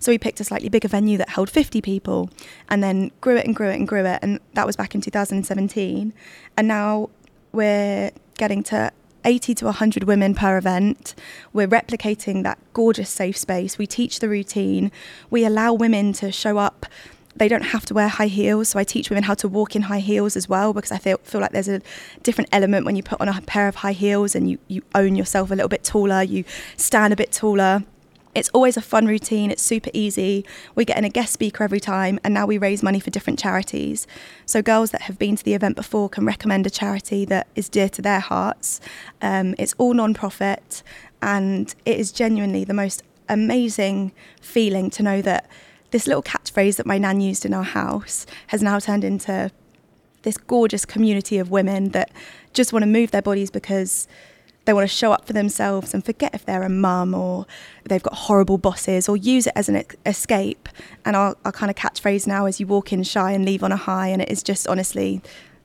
[0.00, 2.28] So we picked a slightly bigger venue that held 50 people
[2.68, 4.18] and then grew it and grew it and grew it.
[4.20, 6.12] And that was back in 2017.
[6.56, 7.08] And now
[7.52, 8.92] we're getting to
[9.24, 11.14] 80 to 100 women per event.
[11.52, 13.78] We're replicating that gorgeous safe space.
[13.78, 14.90] We teach the routine.
[15.30, 16.86] We allow women to show up.
[17.36, 19.82] They don't have to wear high heels, so I teach women how to walk in
[19.82, 21.80] high heels as well because I feel, feel like there's a
[22.22, 25.16] different element when you put on a pair of high heels and you, you own
[25.16, 26.44] yourself a little bit taller, you
[26.76, 27.82] stand a bit taller.
[28.34, 29.50] It's always a fun routine.
[29.50, 30.44] It's super easy.
[30.74, 33.38] We get in a guest speaker every time, and now we raise money for different
[33.38, 34.06] charities.
[34.46, 37.68] So girls that have been to the event before can recommend a charity that is
[37.68, 38.80] dear to their hearts.
[39.22, 40.82] Um, it's all non-profit,
[41.22, 45.48] and it is genuinely the most amazing feeling to know that
[45.90, 49.50] this little catchphrase that my nan used in our house has now turned into
[50.22, 52.10] this gorgeous community of women that
[52.52, 54.08] just want to move their bodies because
[54.64, 57.46] they want to show up for themselves and forget if they're a mum or
[57.84, 60.68] they've got horrible bosses or use it as an escape.
[61.04, 63.72] And our, our kind of catchphrase now is you walk in shy and leave on
[63.72, 64.08] a high.
[64.08, 65.20] And it is just honestly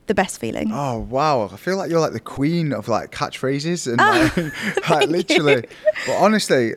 [0.06, 0.70] the best feeling.
[0.72, 1.48] Oh wow!
[1.48, 5.64] I feel like you're like the queen of like catchphrases and oh, like, like literally.
[6.06, 6.74] But honestly,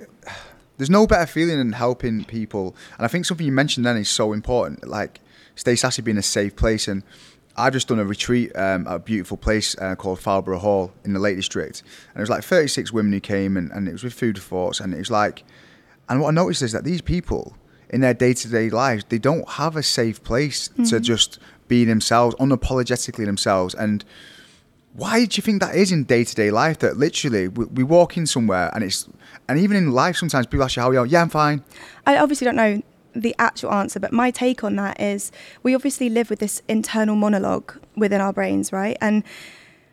[0.78, 2.76] there's no better feeling than helping people.
[2.98, 4.88] And I think something you mentioned then is so important.
[4.88, 5.20] Like
[5.56, 7.04] Stay Sassy being a safe place and.
[7.56, 11.14] I've just done a retreat um, at a beautiful place uh, called Farlborough Hall in
[11.14, 14.04] the Lake District, and it was like 36 women who came, and, and it was
[14.04, 15.44] with food thoughts, and it was like,
[16.10, 17.56] and what I noticed is that these people
[17.90, 21.38] in their day-to-day lives, they don't have a safe place to just
[21.68, 24.04] be themselves, unapologetically themselves, and
[24.94, 26.80] why do you think that is in day-to-day life?
[26.80, 29.08] That literally we, we walk in somewhere, and it's,
[29.48, 31.06] and even in life, sometimes people ask you how you are.
[31.06, 31.64] Yeah, I'm fine.
[32.06, 32.82] I obviously don't know
[33.16, 37.16] the actual answer, but my take on that is we obviously live with this internal
[37.16, 38.98] monologue within our brains, right?
[39.02, 39.24] And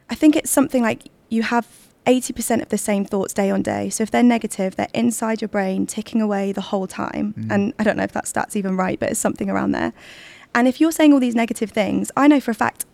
[0.09, 1.66] I think it's something like you have
[2.06, 3.90] 80% of the same thoughts day on day.
[3.90, 7.35] So if they're negative, they're inside your brain ticking away the whole time.
[7.38, 7.50] Mm.
[7.50, 9.92] And I don't know if that stat's even right, but it's something around there.
[10.54, 12.87] And if you're saying all these negative things, I know for a fact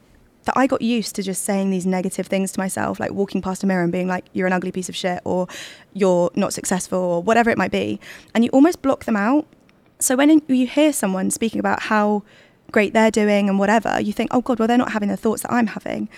[0.44, 3.62] that I got used to just saying these negative things to myself, like walking past
[3.64, 5.48] a mirror and being like, you're an ugly piece of shit, or
[5.92, 8.00] you're not successful, or whatever it might be.
[8.34, 9.46] And you almost block them out.
[9.98, 12.22] So when you hear someone speaking about how
[12.70, 15.42] great they're doing and whatever, you think, oh God, well, they're not having the thoughts
[15.42, 16.08] that I'm having.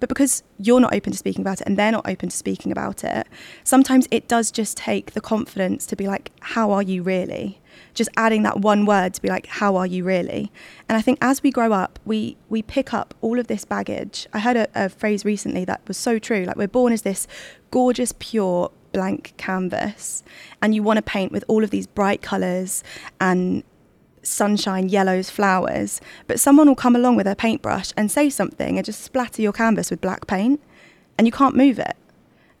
[0.00, 2.70] But because you're not open to speaking about it and they're not open to speaking
[2.70, 3.26] about it,
[3.62, 7.60] sometimes it does just take the confidence to be like, how are you really?
[7.94, 10.52] Just adding that one word to be like, how are you really?
[10.88, 14.26] And I think as we grow up, we, we pick up all of this baggage.
[14.32, 16.44] I heard a, a phrase recently that was so true.
[16.44, 17.26] Like, we're born as this
[17.70, 20.24] gorgeous, pure, blank canvas,
[20.62, 22.82] and you want to paint with all of these bright colours
[23.20, 23.62] and
[24.22, 28.86] sunshine, yellows, flowers, but someone will come along with a paintbrush and say something and
[28.86, 30.58] just splatter your canvas with black paint,
[31.18, 31.96] and you can't move it.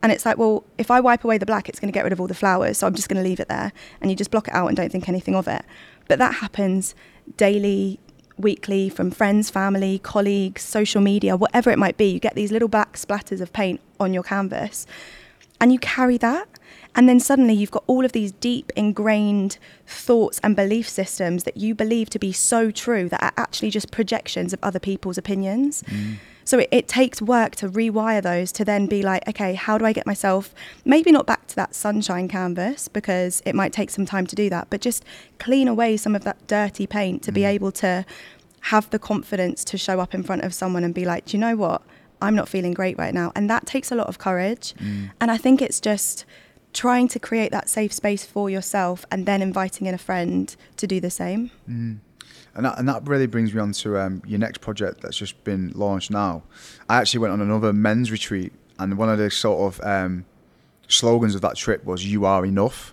[0.02, 2.12] And it's like, well, if I wipe away the black, it's going to get rid
[2.12, 3.72] of all the flowers, so I'm just going to leave it there.
[4.02, 5.64] And you just block it out and don't think anything of it.
[6.08, 6.94] But that happens
[7.38, 7.98] daily,
[8.36, 12.04] weekly, from friends, family, colleagues, social media, whatever it might be.
[12.04, 14.86] You get these little black splatters of paint on your canvas.
[15.64, 16.46] And you carry that.
[16.94, 21.56] And then suddenly you've got all of these deep ingrained thoughts and belief systems that
[21.56, 25.82] you believe to be so true that are actually just projections of other people's opinions.
[25.84, 26.16] Mm.
[26.44, 29.86] So it, it takes work to rewire those to then be like, okay, how do
[29.86, 34.04] I get myself maybe not back to that sunshine canvas because it might take some
[34.04, 35.02] time to do that, but just
[35.38, 37.48] clean away some of that dirty paint to be mm.
[37.48, 38.04] able to
[38.60, 41.40] have the confidence to show up in front of someone and be like, do you
[41.40, 41.80] know what?
[42.24, 43.30] I'm not feeling great right now.
[43.36, 44.74] And that takes a lot of courage.
[45.20, 46.24] And I think it's just
[46.72, 50.86] trying to create that safe space for yourself and then inviting in a friend to
[50.86, 51.50] do the same.
[52.56, 55.42] And that, and that really brings me on to um, your next project that's just
[55.44, 56.42] been launched now.
[56.88, 60.24] I actually went on another men's retreat, and one of the sort of um,
[60.88, 62.92] slogans of that trip was "You are enough,"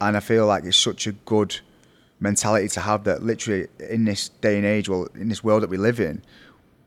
[0.00, 1.58] and I feel like it's such a good
[2.20, 3.22] mentality to have that.
[3.22, 6.22] Literally, in this day and age, well, in this world that we live in,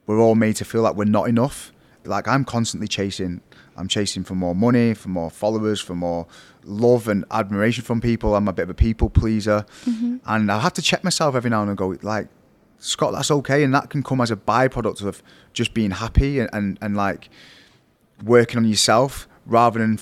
[0.06, 1.71] we're all made to feel like we're not enough.
[2.05, 3.41] Like I'm constantly chasing.
[3.77, 6.27] I'm chasing for more money, for more followers, for more
[6.63, 8.35] love and admiration from people.
[8.35, 10.17] I'm a bit of a people pleaser, mm-hmm.
[10.25, 11.75] and I have to check myself every now and then.
[11.75, 12.27] Go like,
[12.79, 16.49] Scott, that's okay, and that can come as a byproduct of just being happy and
[16.53, 17.29] and, and like
[18.23, 19.99] working on yourself rather than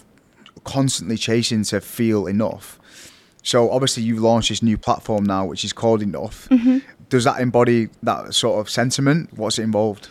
[0.63, 2.79] constantly chasing to feel enough.
[3.43, 6.49] So obviously you've launched this new platform now, which is called Enough.
[6.49, 6.79] Mm-hmm.
[7.09, 9.33] Does that embody that sort of sentiment?
[9.33, 10.09] What's it involved?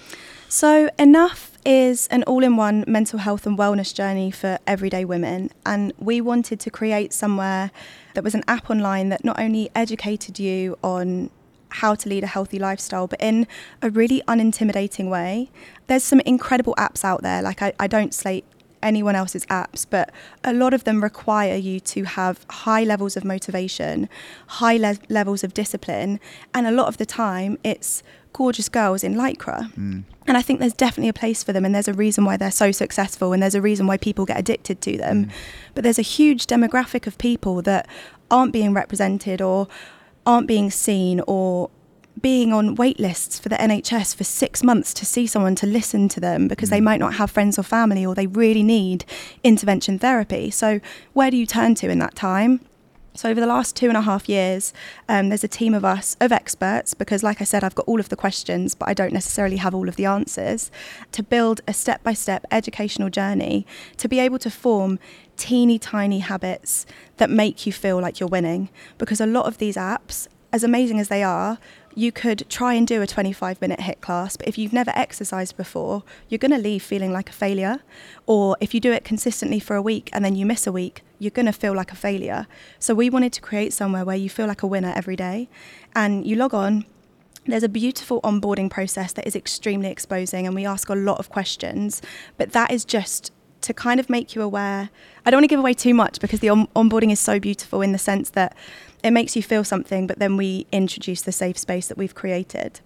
[0.48, 5.50] So, Enough is an all in one mental health and wellness journey for everyday women.
[5.66, 7.70] And we wanted to create somewhere
[8.14, 11.30] that was an app online that not only educated you on
[11.68, 13.46] how to lead a healthy lifestyle, but in
[13.82, 15.50] a really unintimidating way.
[15.88, 17.42] There's some incredible apps out there.
[17.42, 18.46] Like, I, I don't slate
[18.82, 20.10] anyone else's apps, but
[20.44, 24.08] a lot of them require you to have high levels of motivation,
[24.46, 26.18] high le- levels of discipline,
[26.54, 29.72] and a lot of the time it's gorgeous girls in lycra.
[29.74, 30.04] Mm.
[30.26, 32.50] And I think there's definitely a place for them, and there's a reason why they're
[32.50, 35.26] so successful, and there's a reason why people get addicted to them.
[35.26, 35.30] Mm.
[35.74, 37.88] But there's a huge demographic of people that
[38.30, 39.68] aren't being represented or
[40.26, 41.70] aren't being seen or
[42.20, 46.08] being on wait lists for the NHS for six months to see someone to listen
[46.08, 46.84] to them because they mm.
[46.84, 49.04] might not have friends or family or they really need
[49.44, 50.50] intervention therapy.
[50.50, 50.80] So,
[51.12, 52.60] where do you turn to in that time?
[53.18, 54.72] So, over the last two and a half years,
[55.08, 57.98] um, there's a team of us, of experts, because, like I said, I've got all
[57.98, 60.70] of the questions, but I don't necessarily have all of the answers,
[61.10, 65.00] to build a step by step educational journey to be able to form
[65.36, 68.68] teeny tiny habits that make you feel like you're winning.
[68.98, 71.58] Because a lot of these apps, as amazing as they are,
[71.98, 75.56] you could try and do a 25 minute HIIT class, but if you've never exercised
[75.56, 77.80] before, you're going to leave feeling like a failure.
[78.24, 81.02] Or if you do it consistently for a week and then you miss a week,
[81.18, 82.46] you're going to feel like a failure.
[82.78, 85.48] So we wanted to create somewhere where you feel like a winner every day.
[85.92, 86.84] And you log on,
[87.46, 91.30] there's a beautiful onboarding process that is extremely exposing, and we ask a lot of
[91.30, 92.00] questions,
[92.36, 94.90] but that is just to kind of make you aware.
[95.24, 97.82] I don't want to give away too much because the on- onboarding is so beautiful
[97.82, 98.56] in the sense that
[99.02, 102.80] it makes you feel something, but then we introduce the safe space that we've created.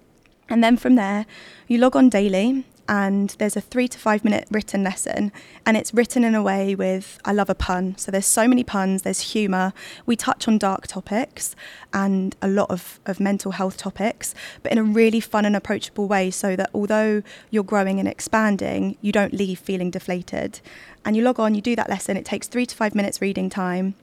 [0.48, 1.26] And then from there,
[1.68, 5.33] you log on daily, and there's a three to five minute written lesson,
[5.64, 7.96] and it's written in a way with I love a pun.
[7.96, 9.72] So there's so many puns, there's humour.
[10.05, 11.57] We touch on dark topics
[11.94, 16.07] and a lot of, of mental health topics, but in a really fun and approachable
[16.07, 20.61] way, so that although you're growing and expanding, you don't leave feeling deflated.
[21.02, 23.48] And you log on, you do that lesson, it takes three to five minutes reading
[23.48, 23.94] time.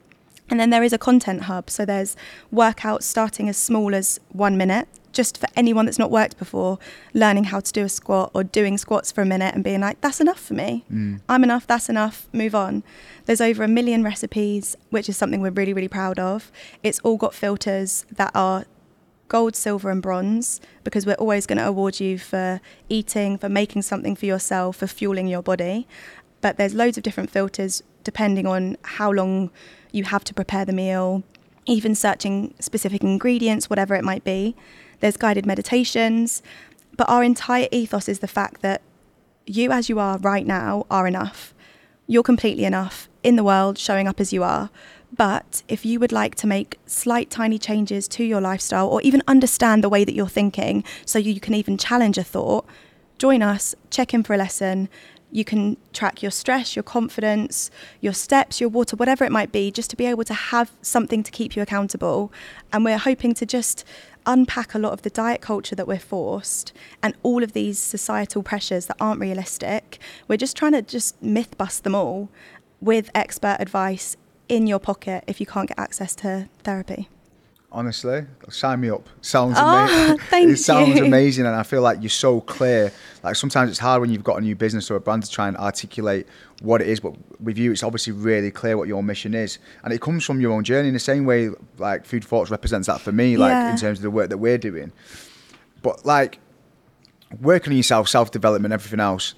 [0.49, 1.69] And then there is a content hub.
[1.69, 2.15] So there's
[2.52, 6.80] workouts starting as small as one minute, just for anyone that's not worked before,
[7.13, 10.00] learning how to do a squat or doing squats for a minute and being like,
[10.02, 10.86] that's enough for me.
[10.91, 11.22] Mm.
[11.28, 12.84] I'm enough, that's enough, move on.
[13.26, 16.52] There's over a million recipes, which is something we're really, really proud of.
[16.84, 18.65] It's all got filters that are
[19.28, 23.84] gold, silver, and bronze because we're always going to award you for eating, for making
[23.84, 25.88] something for yourself, for fueling your body.
[26.41, 29.52] But there's loads of different filters depending on how long
[29.91, 31.24] you have to prepare the meal,
[31.65, 34.56] even searching specific ingredients, whatever it might be.
[34.99, 36.41] There's guided meditations.
[36.95, 38.81] But our entire ethos is the fact that
[39.45, 41.53] you, as you are right now, are enough.
[42.07, 44.69] You're completely enough in the world, showing up as you are.
[45.15, 49.23] But if you would like to make slight, tiny changes to your lifestyle or even
[49.27, 52.65] understand the way that you're thinking so you can even challenge a thought,
[53.17, 54.89] join us, check in for a lesson.
[55.31, 57.69] You can track your stress, your confidence,
[58.01, 61.21] your steps, your water, whatever it might be, just to be able to have something
[61.23, 62.31] to keep you accountable.
[62.73, 63.83] And we're hoping to just
[64.30, 66.71] unpack a lot of the diet culture that we're forced
[67.02, 69.98] and all of these societal pressures that aren't realistic.
[70.27, 72.30] We're just trying to just myth bust them all
[72.80, 74.15] with expert advice
[74.48, 77.10] in your pocket if you can't get access to therapy.
[77.72, 79.08] Honestly, sign me up.
[79.22, 80.17] Sounds Oh, amazing.
[80.30, 81.06] thank it sounds you.
[81.06, 82.92] amazing, and I feel like you're so clear.
[83.24, 85.48] Like sometimes it's hard when you've got a new business or a brand to try
[85.48, 86.26] and articulate
[86.62, 89.94] what it is, but with you, it's obviously really clear what your mission is, and
[89.94, 91.50] it comes from your own journey in the same way.
[91.78, 93.72] Like Food Forks represents that for me, like Yeah.
[93.72, 94.92] in terms of the work that we're doing.
[95.84, 96.40] But like
[97.40, 99.36] working on yourself, self development, everything else,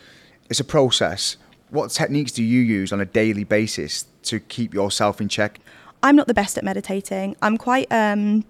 [0.50, 1.36] it's a process.
[1.70, 5.60] What techniques do you use on a daily basis to keep yourself in check?
[6.04, 7.36] I'm not the best at meditating.
[7.42, 8.46] I'm quite um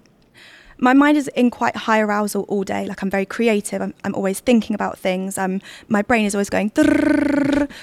[0.83, 2.87] my mind is in quite high arousal all day.
[2.87, 3.83] Like I'm very creative.
[3.83, 5.37] I'm, I'm always thinking about things.
[5.37, 6.71] Um, my brain is always going.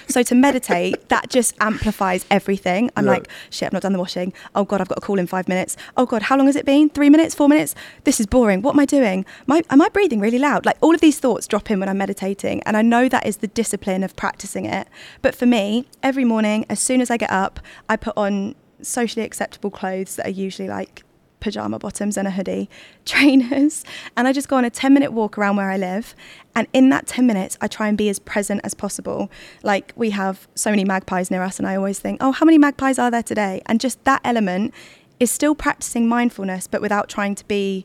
[0.09, 2.91] So to meditate, that just amplifies everything.
[2.97, 3.13] I'm Yeah.
[3.13, 4.33] like, shit, I've not done the washing.
[4.57, 5.77] Oh god, I've got a call in five minutes.
[5.97, 6.91] Oh god, how long has it been?
[6.91, 7.37] Three minutes?
[7.37, 7.77] Four minutes?
[8.03, 8.63] This is boring.
[8.63, 9.25] What am I doing?
[9.49, 10.67] Am I, am I breathing really loud?
[10.67, 13.37] Like all of these thoughts drop in when I'm meditating, and I know that is
[13.37, 14.89] the discipline of practicing it.
[15.23, 19.25] But for me, every morning, as soon as I get up, I put on socially
[19.25, 21.05] acceptable clothes that are usually like
[21.41, 22.69] pajama bottoms and a hoodie,
[23.05, 23.85] trainers,
[24.17, 26.15] and I just go on a 10 minute walk around where I live.
[26.55, 29.31] And in that 10 minutes, I try and be as present as possible.
[29.63, 32.59] Like we have so many magpies near us, and I always think, oh, how many
[32.59, 33.63] magpies are there today?
[33.67, 34.75] And just that element
[35.21, 37.85] is still practicing mindfulness, but without trying to be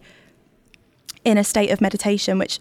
[1.24, 2.60] in a state of meditation, which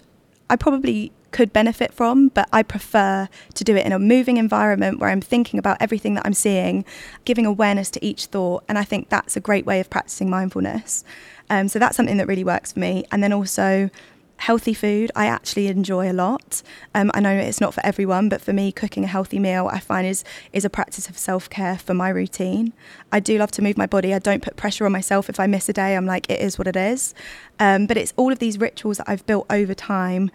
[0.49, 5.01] I probably could benefit from, but I prefer to do it in a moving environment
[5.01, 6.85] where I'm thinking about everything that I'm seeing,
[7.25, 8.65] giving awareness to each thought.
[8.69, 11.05] And I think that's a great way of practicing mindfulness.
[11.51, 13.05] Um, so that's something that really works for me.
[13.11, 13.91] And then also,
[14.43, 16.63] healthy food I actually enjoy a lot.
[16.97, 19.79] Um, I know it's not for everyone, but for me, cooking a healthy meal I
[19.79, 22.73] find is is a practice of self care for my routine.
[23.13, 24.13] I do love to move my body.
[24.13, 25.95] I don't put pressure on myself if I miss a day.
[25.95, 27.15] I'm like, it is what it is.
[27.61, 30.31] Um, but it's all of these rituals that I've built over time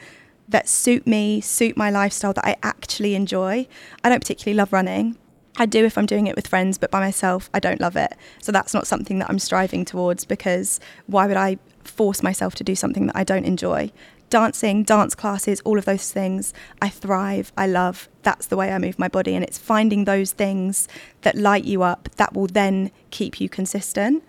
[0.48, 3.68] that suit me, suit my lifestyle that I actually enjoy.
[4.04, 5.18] I don't particularly love running.
[5.58, 8.14] I do if I'm doing it with friends, but by myself, I don't love it.
[8.42, 12.64] So that's not something that I'm striving towards because why would I force myself to
[12.64, 13.92] do something that I don't enjoy?
[14.30, 18.08] Dancing, dance classes, all of those things, I thrive, I love.
[18.24, 19.34] That's the way I move my body.
[19.36, 20.88] And it's finding those things
[21.22, 24.24] that light you up that will then keep you consistent.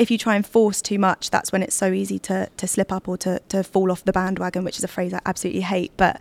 [0.00, 2.90] If you try and force too much, that's when it's so easy to, to slip
[2.90, 5.92] up or to, to fall off the bandwagon, which is a phrase I absolutely hate.
[5.96, 6.20] But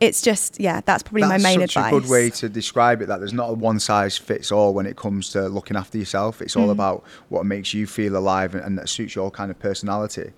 [0.00, 1.92] it's just, yeah, that's probably That's my main such advice.
[1.92, 3.06] a good way to describe it.
[3.06, 6.42] That there's not a one size fits all when it comes to looking after yourself.
[6.42, 6.60] It's Mm.
[6.62, 10.32] all about what makes you feel alive and, and that suits your kind of personality.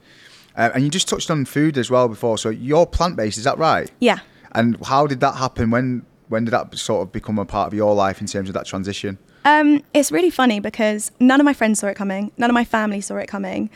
[0.57, 2.37] Uh, and you just touched on food as well before.
[2.39, 3.91] So you're plant based, is that right?
[4.01, 4.19] Yeah.
[4.53, 5.71] And how did that happen?
[5.71, 8.55] When when did that sort of become a part of your life in terms of
[8.55, 9.19] that transition?
[9.45, 12.33] Um, it's really funny because none of my friends saw it coming.
[12.37, 13.71] None of my family saw it coming.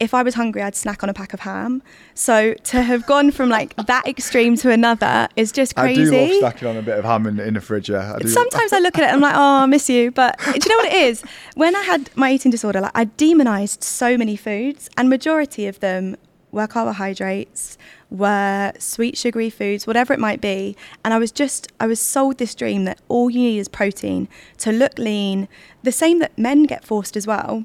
[0.00, 1.82] If I was hungry, I'd snack on a pack of ham.
[2.14, 6.02] So to have gone from like that extreme to another is just crazy.
[6.02, 7.90] I do love stacking on a bit of ham in, in the fridge.
[7.90, 8.28] Yeah, I do.
[8.28, 10.12] Sometimes I look at it and I'm like, oh, I miss you.
[10.12, 11.24] But do you know what it is?
[11.54, 15.80] When I had my eating disorder, like I demonized so many foods, and majority of
[15.80, 16.16] them
[16.52, 17.76] were carbohydrates,
[18.10, 20.76] were sweet, sugary foods, whatever it might be.
[21.04, 24.28] And I was just, I was sold this dream that all you need is protein
[24.58, 25.48] to look lean,
[25.82, 27.64] the same that men get forced as well,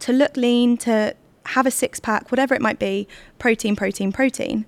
[0.00, 1.14] to look lean, to
[1.46, 3.08] have a six pack, whatever it might be,
[3.38, 4.66] protein, protein, protein.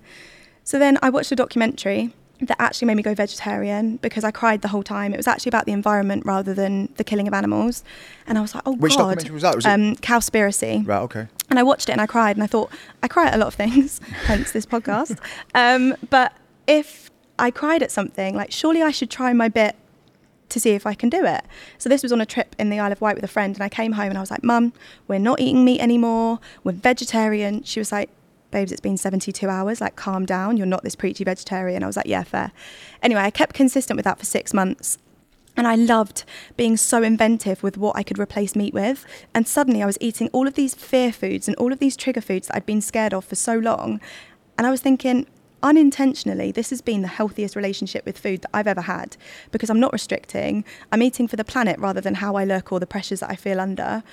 [0.63, 4.61] So then I watched a documentary that actually made me go vegetarian because I cried
[4.61, 5.13] the whole time.
[5.13, 7.83] It was actually about the environment rather than the killing of animals.
[8.25, 9.03] And I was like, oh Which God.
[9.09, 9.55] documentary was that?
[9.55, 10.85] Was it- um, Cowspiracy.
[10.87, 10.99] Right.
[11.01, 11.27] Okay.
[11.49, 12.71] And I watched it and I cried and I thought,
[13.03, 15.19] I cry at a lot of things, hence this podcast.
[15.53, 16.33] Um, but
[16.67, 19.75] if I cried at something, like surely I should try my bit
[20.49, 21.45] to see if I can do it.
[21.77, 23.63] So this was on a trip in the Isle of Wight with a friend and
[23.63, 24.73] I came home and I was like, Mum,
[25.07, 26.39] we're not eating meat anymore.
[26.63, 27.63] We're vegetarian.
[27.63, 28.09] She was like,
[28.51, 29.81] Babes, it's been 72 hours.
[29.81, 30.57] Like, calm down.
[30.57, 31.83] You're not this preachy vegetarian.
[31.83, 32.51] I was like, yeah, fair.
[33.01, 34.97] Anyway, I kept consistent with that for six months.
[35.57, 36.23] And I loved
[36.55, 39.05] being so inventive with what I could replace meat with.
[39.33, 42.21] And suddenly I was eating all of these fear foods and all of these trigger
[42.21, 43.99] foods that I'd been scared of for so long.
[44.57, 45.27] And I was thinking,
[45.63, 49.17] unintentionally, this has been the healthiest relationship with food that I've ever had
[49.51, 50.63] because I'm not restricting.
[50.91, 53.35] I'm eating for the planet rather than how I look or the pressures that I
[53.35, 54.03] feel under.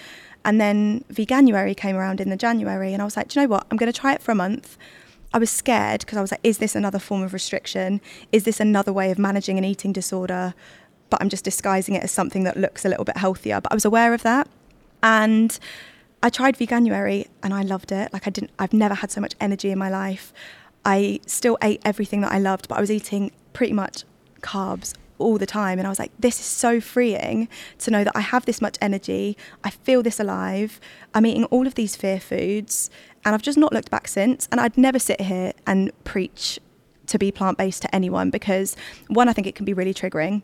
[0.48, 3.50] And then Veganuary came around in the January, and I was like, do you know
[3.50, 3.66] what?
[3.70, 4.78] I'm going to try it for a month.
[5.34, 8.00] I was scared because I was like, is this another form of restriction?
[8.32, 10.54] Is this another way of managing an eating disorder?
[11.10, 13.60] But I'm just disguising it as something that looks a little bit healthier.
[13.60, 14.48] But I was aware of that.
[15.02, 15.58] And
[16.22, 18.10] I tried Veganuary and I loved it.
[18.14, 20.32] Like I didn't I've never had so much energy in my life.
[20.82, 24.04] I still ate everything that I loved, but I was eating pretty much
[24.40, 27.48] carbs all the time and I was like this is so freeing
[27.78, 29.36] to know that I have this much energy.
[29.64, 30.80] I feel this alive.
[31.14, 32.90] I'm eating all of these fear foods
[33.24, 36.58] and I've just not looked back since and I'd never sit here and preach
[37.06, 38.76] to be plant-based to anyone because
[39.08, 40.42] one I think it can be really triggering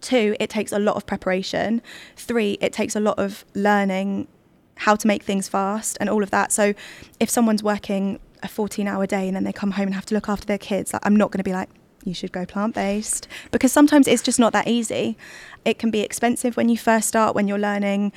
[0.00, 1.82] Two, it takes a lot of preparation.
[2.16, 4.28] Three, it takes a lot of learning
[4.76, 6.52] how to make things fast and all of that.
[6.52, 6.72] So
[7.18, 10.14] if someone's working a 14 hour day and then they come home and have to
[10.14, 11.68] look after their kids, like, I'm not going to be like,
[12.04, 15.16] you should go plant based because sometimes it's just not that easy.
[15.64, 18.12] It can be expensive when you first start, when you're learning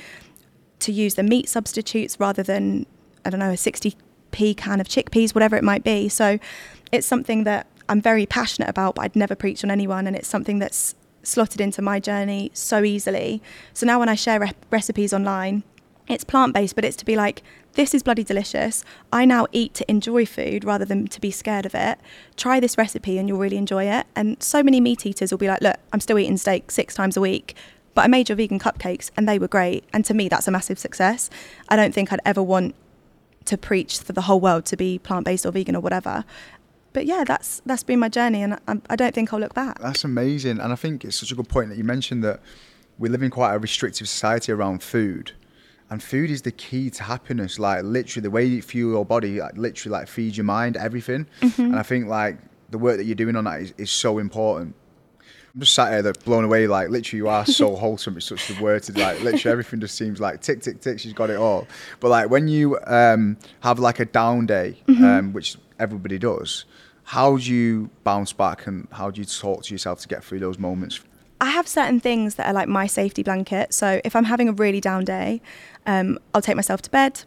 [0.80, 2.86] to use the meat substitutes rather than,
[3.24, 6.08] I don't know, a 60p can of chickpeas, whatever it might be.
[6.08, 6.38] So
[6.92, 10.06] it's something that I'm very passionate about, but I'd never preach on anyone.
[10.06, 13.42] And it's something that's slotted into my journey so easily.
[13.72, 15.62] So now when I share re- recipes online,
[16.08, 17.42] it's plant based, but it's to be like,
[17.74, 18.84] this is bloody delicious.
[19.12, 21.98] I now eat to enjoy food rather than to be scared of it.
[22.36, 24.06] Try this recipe and you'll really enjoy it.
[24.14, 27.16] And so many meat eaters will be like, look, I'm still eating steak six times
[27.16, 27.56] a week,
[27.94, 29.84] but I made your vegan cupcakes and they were great.
[29.92, 31.30] And to me, that's a massive success.
[31.68, 32.74] I don't think I'd ever want
[33.46, 36.24] to preach for the whole world to be plant based or vegan or whatever.
[36.92, 39.80] But yeah, that's that's been my journey, and I, I don't think I'll look back.
[39.80, 42.40] That's amazing, and I think it's such a good point that you mentioned that
[42.98, 45.32] we live in quite a restrictive society around food,
[45.90, 47.58] and food is the key to happiness.
[47.58, 51.26] Like literally, the way you fuel your body, like literally, like feeds your mind, everything.
[51.58, 52.38] And I think like
[52.70, 54.74] the work that you're doing on that is, is so important.
[55.54, 56.66] I'm just sat here, that blown away.
[56.66, 58.16] Like literally, you are so wholesome.
[58.16, 59.20] It's such the word to like.
[59.20, 60.98] Literally, everything just seems like tick, tick, tick.
[60.98, 61.68] She's got it all.
[62.00, 66.64] But like when you um, have like a down day, um, which everybody does,
[67.04, 70.40] how do you bounce back and how do you talk to yourself to get through
[70.40, 71.00] those moments?
[71.40, 73.74] I have certain things that are like my safety blanket.
[73.74, 75.40] So if I'm having a really down day,
[75.86, 77.24] um, I'll take myself to bed.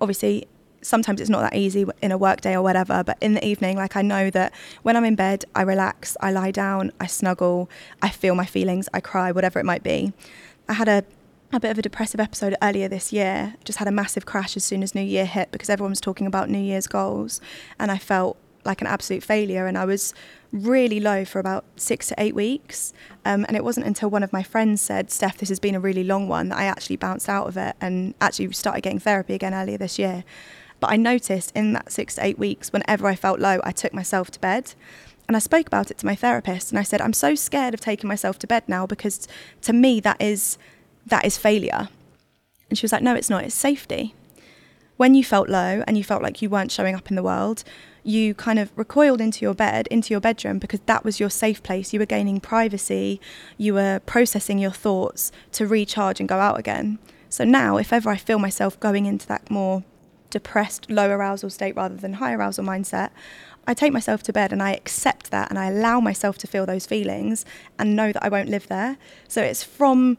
[0.00, 0.46] Obviously,
[0.82, 3.76] sometimes it's not that easy in a work day or whatever, but in the evening,
[3.76, 4.52] like I know that
[4.82, 7.68] when I'm in bed, I relax, I lie down, I snuggle,
[8.02, 10.12] I feel my feelings, I cry, whatever it might be.
[10.68, 11.04] I had a
[11.52, 13.54] a bit of a depressive episode earlier this year.
[13.64, 16.28] Just had a massive crash as soon as New Year hit because everyone was talking
[16.28, 17.40] about New Year's goals,
[17.78, 19.66] and I felt like an absolute failure.
[19.66, 20.14] And I was
[20.52, 22.92] really low for about six to eight weeks.
[23.24, 25.80] Um, and it wasn't until one of my friends said, Steph, this has been a
[25.80, 29.34] really long one, that I actually bounced out of it and actually started getting therapy
[29.34, 30.24] again earlier this year.
[30.80, 33.92] But I noticed in that six to eight weeks, whenever I felt low, I took
[33.92, 34.74] myself to bed.
[35.28, 37.80] And I spoke about it to my therapist and I said, I'm so scared of
[37.80, 39.28] taking myself to bed now because
[39.62, 40.58] to me that is
[41.06, 41.88] that is failure.
[42.68, 44.14] And she was like, No, it's not, it's safety.
[44.96, 47.62] When you felt low and you felt like you weren't showing up in the world,
[48.02, 51.62] you kind of recoiled into your bed, into your bedroom, because that was your safe
[51.62, 51.92] place.
[51.92, 53.20] You were gaining privacy,
[53.58, 56.98] you were processing your thoughts to recharge and go out again.
[57.28, 59.84] So now, if ever I feel myself going into that more
[60.30, 63.10] depressed, low arousal state rather than high arousal mindset,
[63.66, 66.66] I take myself to bed and I accept that and I allow myself to feel
[66.66, 67.44] those feelings
[67.78, 68.96] and know that I won't live there.
[69.28, 70.18] So it's from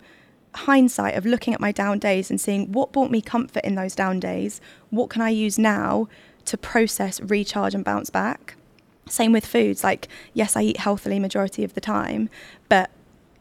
[0.53, 3.95] hindsight of looking at my down days and seeing what brought me comfort in those
[3.95, 6.07] down days, what can I use now
[6.45, 8.55] to process, recharge, and bounce back.
[9.07, 9.83] Same with foods.
[9.83, 12.29] Like, yes, I eat healthily majority of the time,
[12.69, 12.89] but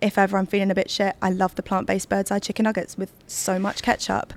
[0.01, 2.97] if ever I'm feeling a bit shit, I love the plant-based Birds Eye chicken nuggets
[2.97, 4.33] with so much ketchup.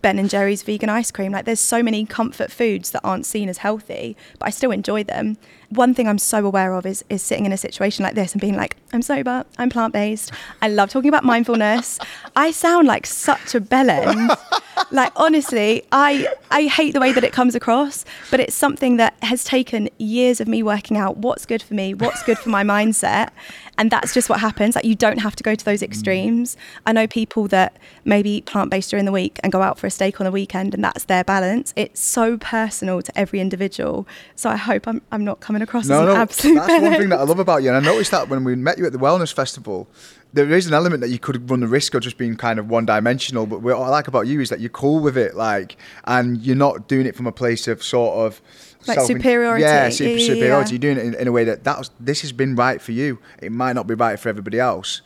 [0.00, 1.32] Ben and Jerry's vegan ice cream.
[1.32, 5.04] Like, there's so many comfort foods that aren't seen as healthy, but I still enjoy
[5.04, 5.36] them.
[5.74, 8.40] One thing I'm so aware of is is sitting in a situation like this and
[8.40, 10.30] being like, I'm sober, I'm plant-based.
[10.60, 11.98] I love talking about mindfulness.
[12.36, 14.36] I sound like such a bellend.
[14.90, 19.14] like honestly, I I hate the way that it comes across, but it's something that
[19.22, 22.62] has taken years of me working out what's good for me, what's good for my
[22.62, 23.30] mindset,
[23.78, 24.74] and that's just what happens.
[24.74, 25.84] Like you don't have to go to those mm.
[25.84, 26.56] extremes.
[26.86, 29.90] I know people that maybe eat plant-based during the week and go out for a
[29.90, 31.72] steak on the weekend, and that's their balance.
[31.76, 34.06] It's so personal to every individual.
[34.36, 36.92] So I hope I'm I'm not coming across as No, an no, absolute that's one
[36.92, 37.68] thing that I love about you.
[37.72, 39.88] And I noticed that when we met you at the Wellness Festival,
[40.32, 42.68] there is an element that you could run the risk of just being kind of
[42.68, 43.46] one dimensional.
[43.46, 46.56] But what I like about you is that you're cool with it, like, and you're
[46.56, 48.40] not doing it from a place of sort of
[48.86, 49.62] Like self- superiority.
[49.62, 50.70] Yeah, super yeah, superiority.
[50.72, 53.18] You're doing it in, in a way that that's, this has been right for you.
[53.42, 55.02] It might not be right for everybody else.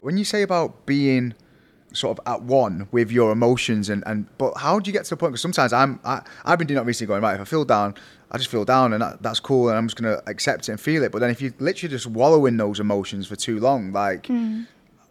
[0.00, 1.34] When you say about being
[1.92, 5.10] sort of at one with your emotions and, and but how do you get to
[5.10, 7.44] the point because sometimes i'm I, i've been doing that recently going right if i
[7.44, 7.96] feel down
[8.30, 10.72] i just feel down and that, that's cool and i'm just going to accept it
[10.72, 11.12] and feel it.
[11.12, 14.62] But then if you literally just wallow in those emotions for too long like hmm.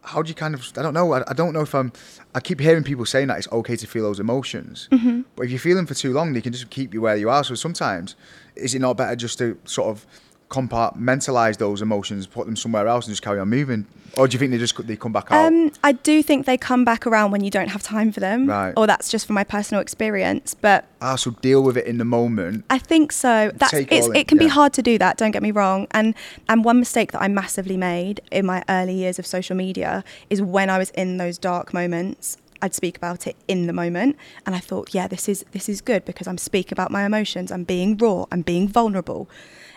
[0.02, 1.92] how do you kind of i don't know I, I don't know if i'm
[2.34, 4.88] i keep hearing people saying that it's okay to feel those emotions.
[4.92, 5.22] Mm-hmm.
[5.36, 7.30] But if you feel them for too long they can just keep you where you
[7.30, 7.44] are.
[7.44, 8.16] So sometimes
[8.56, 10.06] is it not better just to sort of
[10.50, 13.86] compartmentalize those emotions put them somewhere else and just carry on moving
[14.16, 16.58] or do you think they just they come back out Um, I do think they
[16.58, 18.74] come back around when you don't have time for them, Right.
[18.76, 20.52] or that's just from my personal experience.
[20.52, 23.52] But ah so deal with it in the moment I think so.
[23.54, 25.16] That's all in, it can be hard to do that.
[25.16, 25.86] Don't get me wrong.
[25.92, 26.14] And
[26.48, 30.42] and one mistake that I massively made in my early years of social media is
[30.42, 32.36] when I was in those dark moments.
[32.62, 35.80] I'd speak about it in the moment, and I thought, yeah, this is this is
[35.80, 37.50] good because I'm speaking about my emotions.
[37.50, 38.26] I'm being raw.
[38.32, 39.30] I'm being vulnerable.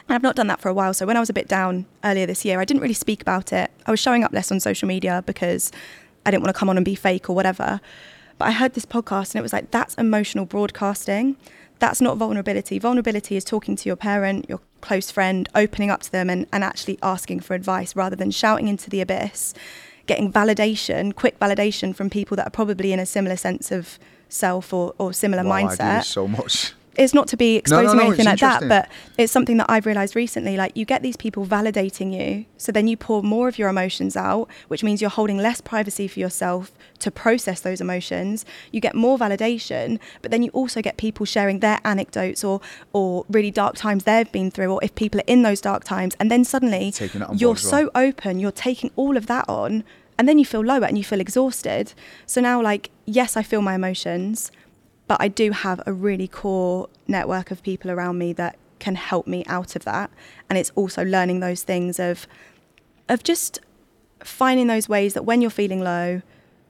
[0.07, 0.93] And I've not done that for a while.
[0.93, 3.53] So when I was a bit down earlier this year, I didn't really speak about
[3.53, 3.71] it.
[3.85, 5.71] I was showing up less on social media because
[6.25, 7.79] I didn't want to come on and be fake or whatever.
[8.37, 11.37] But I heard this podcast and it was like, that's emotional broadcasting.
[11.79, 12.79] That's not vulnerability.
[12.79, 16.63] Vulnerability is talking to your parent, your close friend, opening up to them and, and
[16.63, 19.53] actually asking for advice rather than shouting into the abyss,
[20.05, 23.99] getting validation, quick validation from people that are probably in a similar sense of
[24.29, 26.73] self or, or similar Wow, I do mindset so much.
[26.95, 29.57] It's not to be No, no, exposing no, or anything like that, but it's something
[29.57, 30.57] that I've realized recently.
[30.57, 34.15] Like you get these people validating you, so then you pour more of your emotions
[34.15, 38.45] out, which means you're holding less privacy for yourself to process those emotions.
[38.71, 42.61] You get more validation, but then you also get people sharing their anecdotes or
[42.93, 46.15] or really dark times they've been through, or if people are in those dark times,
[46.19, 48.07] and then suddenly Taking that on you're so well.
[48.07, 49.83] open, you're taking all of that on,
[50.17, 51.93] and then you feel lower and you feel exhausted.
[52.25, 54.51] So now, like, yes, I feel my emotions,
[55.13, 59.27] but I do have a really core network of people around me that can help
[59.27, 60.09] me out of that.
[60.49, 62.25] And it's also learning those things of,
[63.07, 63.59] of just
[64.23, 66.23] finding those ways that when you're feeling low,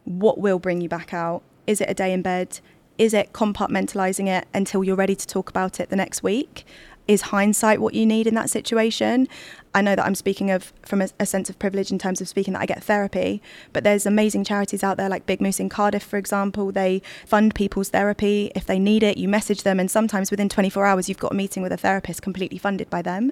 [0.04, 1.42] what will bring you back out?
[1.68, 2.60] Is it a day in bed?
[2.98, 6.66] Is it compartmentalizing it until you're ready to talk about it the next week?
[7.08, 9.28] Is hindsight what you need in that situation?
[9.76, 12.28] I know that I'm speaking of from a, a sense of privilege in terms of
[12.28, 13.42] speaking that I get therapy,
[13.74, 16.72] but there's amazing charities out there like Big Moose in Cardiff, for example.
[16.72, 19.18] They fund people's therapy if they need it.
[19.18, 22.22] You message them, and sometimes within 24 hours, you've got a meeting with a therapist
[22.22, 23.32] completely funded by them.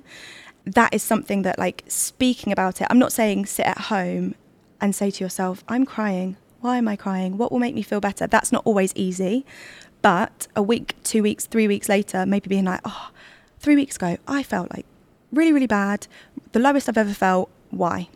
[0.65, 4.35] That is something that, like, speaking about it, I'm not saying sit at home
[4.79, 6.37] and say to yourself, I'm crying.
[6.59, 7.37] Why am I crying?
[7.37, 8.27] What will make me feel better?
[8.27, 9.45] That's not always easy.
[10.01, 13.10] But a week, two weeks, three weeks later, maybe being like, oh,
[13.61, 14.85] three weeks ago, I felt like
[15.31, 16.07] really, really bad,
[16.51, 17.49] the lowest I've ever felt.
[17.69, 18.09] Why?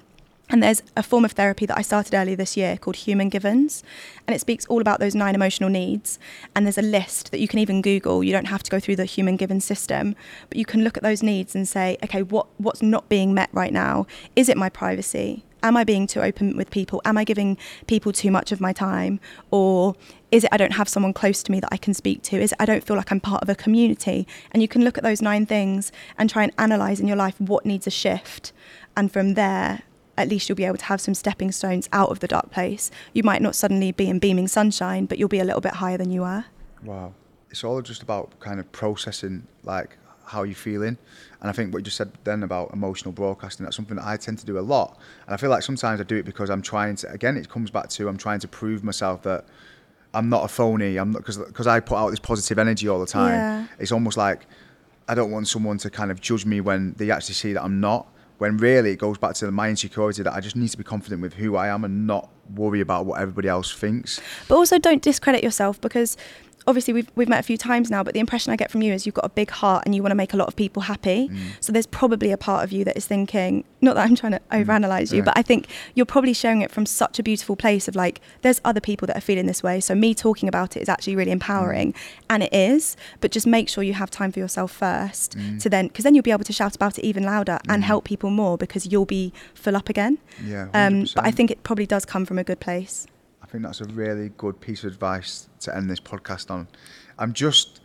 [0.49, 3.83] And there's a form of therapy that I started earlier this year called Human Givens.
[4.27, 6.19] And it speaks all about those nine emotional needs.
[6.55, 8.23] And there's a list that you can even Google.
[8.23, 10.15] You don't have to go through the Human Givens system,
[10.49, 13.49] but you can look at those needs and say, okay, what, what's not being met
[13.53, 14.05] right now?
[14.35, 15.43] Is it my privacy?
[15.63, 17.01] Am I being too open with people?
[17.05, 19.19] Am I giving people too much of my time?
[19.49, 19.95] Or
[20.35, 22.35] is it I don't have someone close to me that I can speak to?
[22.41, 24.27] Is it I don't feel like I'm part of a community?
[24.51, 27.39] And you can look at those nine things and try and analyze in your life
[27.39, 28.51] what needs a shift.
[28.97, 29.83] And from there,
[30.17, 32.91] at least you'll be able to have some stepping stones out of the dark place.
[33.13, 35.97] You might not suddenly be in beaming sunshine, but you'll be a little bit higher
[35.97, 36.43] than you were.
[36.83, 37.13] Wow.
[37.49, 40.97] It's all just about kind of processing like how you're feeling.
[41.39, 44.17] And I think what you just said then about emotional broadcasting, that's something that I
[44.17, 44.99] tend to do a lot.
[45.27, 47.71] And I feel like sometimes I do it because I'm trying to, again, it comes
[47.71, 49.45] back to I'm trying to prove myself that
[50.15, 50.97] I'm not a phony.
[50.97, 53.33] I'm not, because because I put out this positive energy all the time.
[53.33, 53.67] Yeah.
[53.79, 54.45] It's almost like
[55.07, 57.79] I don't want someone to kind of judge me when they actually see that I'm
[57.79, 58.07] not.
[58.37, 61.21] When really it goes back to my insecurity that I just need to be confident
[61.21, 64.19] with who I am and not worry about what everybody else thinks.
[64.49, 66.17] But also don't discredit yourself because
[66.67, 68.91] obviously we've, we've met a few times now, but the impression I get from you
[68.93, 70.83] is you've got a big heart and you want to make a lot of people
[70.83, 71.29] happy.
[71.29, 71.37] Mm.
[71.59, 74.41] So there's probably a part of you that is thinking, not that I'm trying to
[74.51, 75.25] overanalyze you, Mm.
[75.25, 75.25] Yeah.
[75.25, 78.59] but I think you're probably sharing it from such a beautiful place of like, there's
[78.65, 79.79] other people that are feeling this way.
[79.79, 81.93] So me talking about it is actually really empowering.
[81.93, 81.97] Mm.
[82.31, 85.61] And it is, but just make sure you have time for yourself first Mm.
[85.61, 88.05] to then, because then you'll be able to shout about it even louder and help
[88.05, 90.17] people more because you'll be full up again.
[90.43, 93.05] Yeah, Um, but I think it probably does come from a good place.
[93.45, 96.67] I think that's a really good piece of advice to end this podcast on.
[97.19, 97.79] I'm just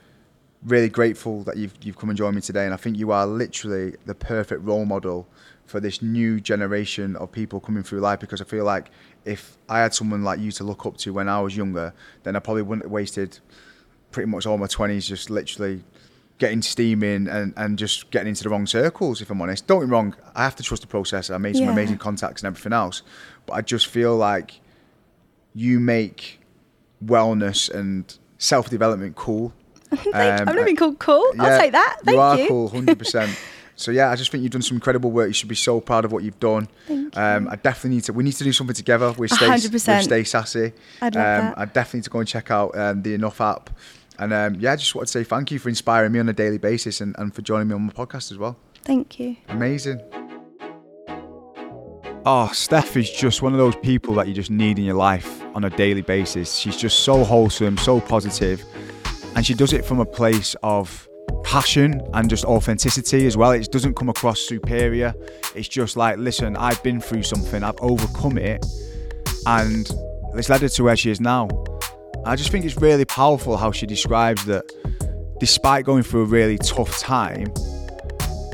[0.65, 3.27] really grateful that you've you've come and joined me today, and I think you are
[3.27, 5.29] literally the perfect role model
[5.67, 8.21] for this new generation of people coming through life.
[8.21, 8.91] Because I feel like
[9.27, 11.93] if I had someone like you to look up to when I was younger,
[12.23, 13.39] then I probably wouldn't have wasted
[14.13, 15.85] pretty much all my twenties just literally
[16.39, 19.67] getting steaming and, and just getting into the wrong circles, if I'm honest.
[19.67, 21.29] Don't get me wrong, I have to trust the process.
[21.29, 21.73] I made some Yeah.
[21.73, 23.03] amazing contacts and everything else.
[23.45, 24.59] But I just feel like
[25.55, 26.40] you make
[27.05, 29.53] wellness and self development cool.
[29.90, 31.32] Thank Um, I've never been called cool.
[31.38, 31.98] I'll take that.
[32.05, 32.48] Thank you are you.
[32.48, 33.36] cool, hundred percent.
[33.76, 35.28] So yeah, I just think you've done some incredible work.
[35.28, 36.68] You should be so proud of what you've done.
[36.86, 37.51] Thank Um, you.
[37.51, 38.12] I definitely need to.
[38.12, 40.03] We need to do something together with Stay, 100%.
[40.03, 40.72] Stay Sassy.
[41.01, 41.59] I'd love um, that.
[41.59, 43.70] I definitely need to go and check out um, the Enough app.
[44.18, 46.34] And um, yeah, I just want to say thank you for inspiring me on a
[46.34, 48.59] daily basis and, and for joining me on my podcast as well.
[48.84, 49.36] Thank you.
[49.48, 50.30] Amazing.
[52.27, 55.43] Oh, Steph is just one of those people that you just need in your life
[55.55, 56.55] on a daily basis.
[56.55, 58.62] She's just so wholesome, so positive,
[59.35, 61.09] and she does it from a place of
[61.45, 63.53] passion and just authenticity as well.
[63.53, 65.14] It doesn't come across superior.
[65.55, 68.66] It's just like, listen, I've been through something, I've overcome it,
[69.47, 69.91] and
[70.35, 71.49] it's led her to where she is now.
[72.27, 74.71] I just think it's really powerful how she describes that
[75.41, 77.51] despite going through a really tough time,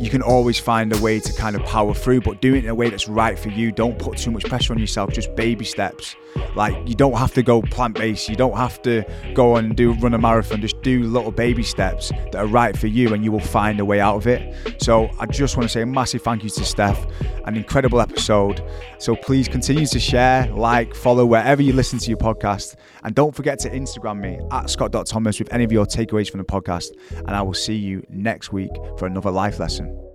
[0.00, 2.70] you can always find a way to kind of power through, but do it in
[2.70, 3.72] a way that's right for you.
[3.72, 6.16] Don't put too much pressure on yourself, just baby steps.
[6.54, 8.28] Like you don't have to go plant based.
[8.28, 10.60] You don't have to go and do run a marathon.
[10.60, 13.84] Just do little baby steps that are right for you, and you will find a
[13.84, 14.82] way out of it.
[14.82, 17.06] So I just want to say a massive thank you to Steph.
[17.46, 18.62] An incredible episode.
[18.98, 22.74] So please continue to share, like, follow wherever you listen to your podcast,
[23.06, 26.44] and don't forget to Instagram me at scott.thomas with any of your takeaways from the
[26.44, 26.90] podcast.
[27.12, 30.05] And I will see you next week for another life lesson.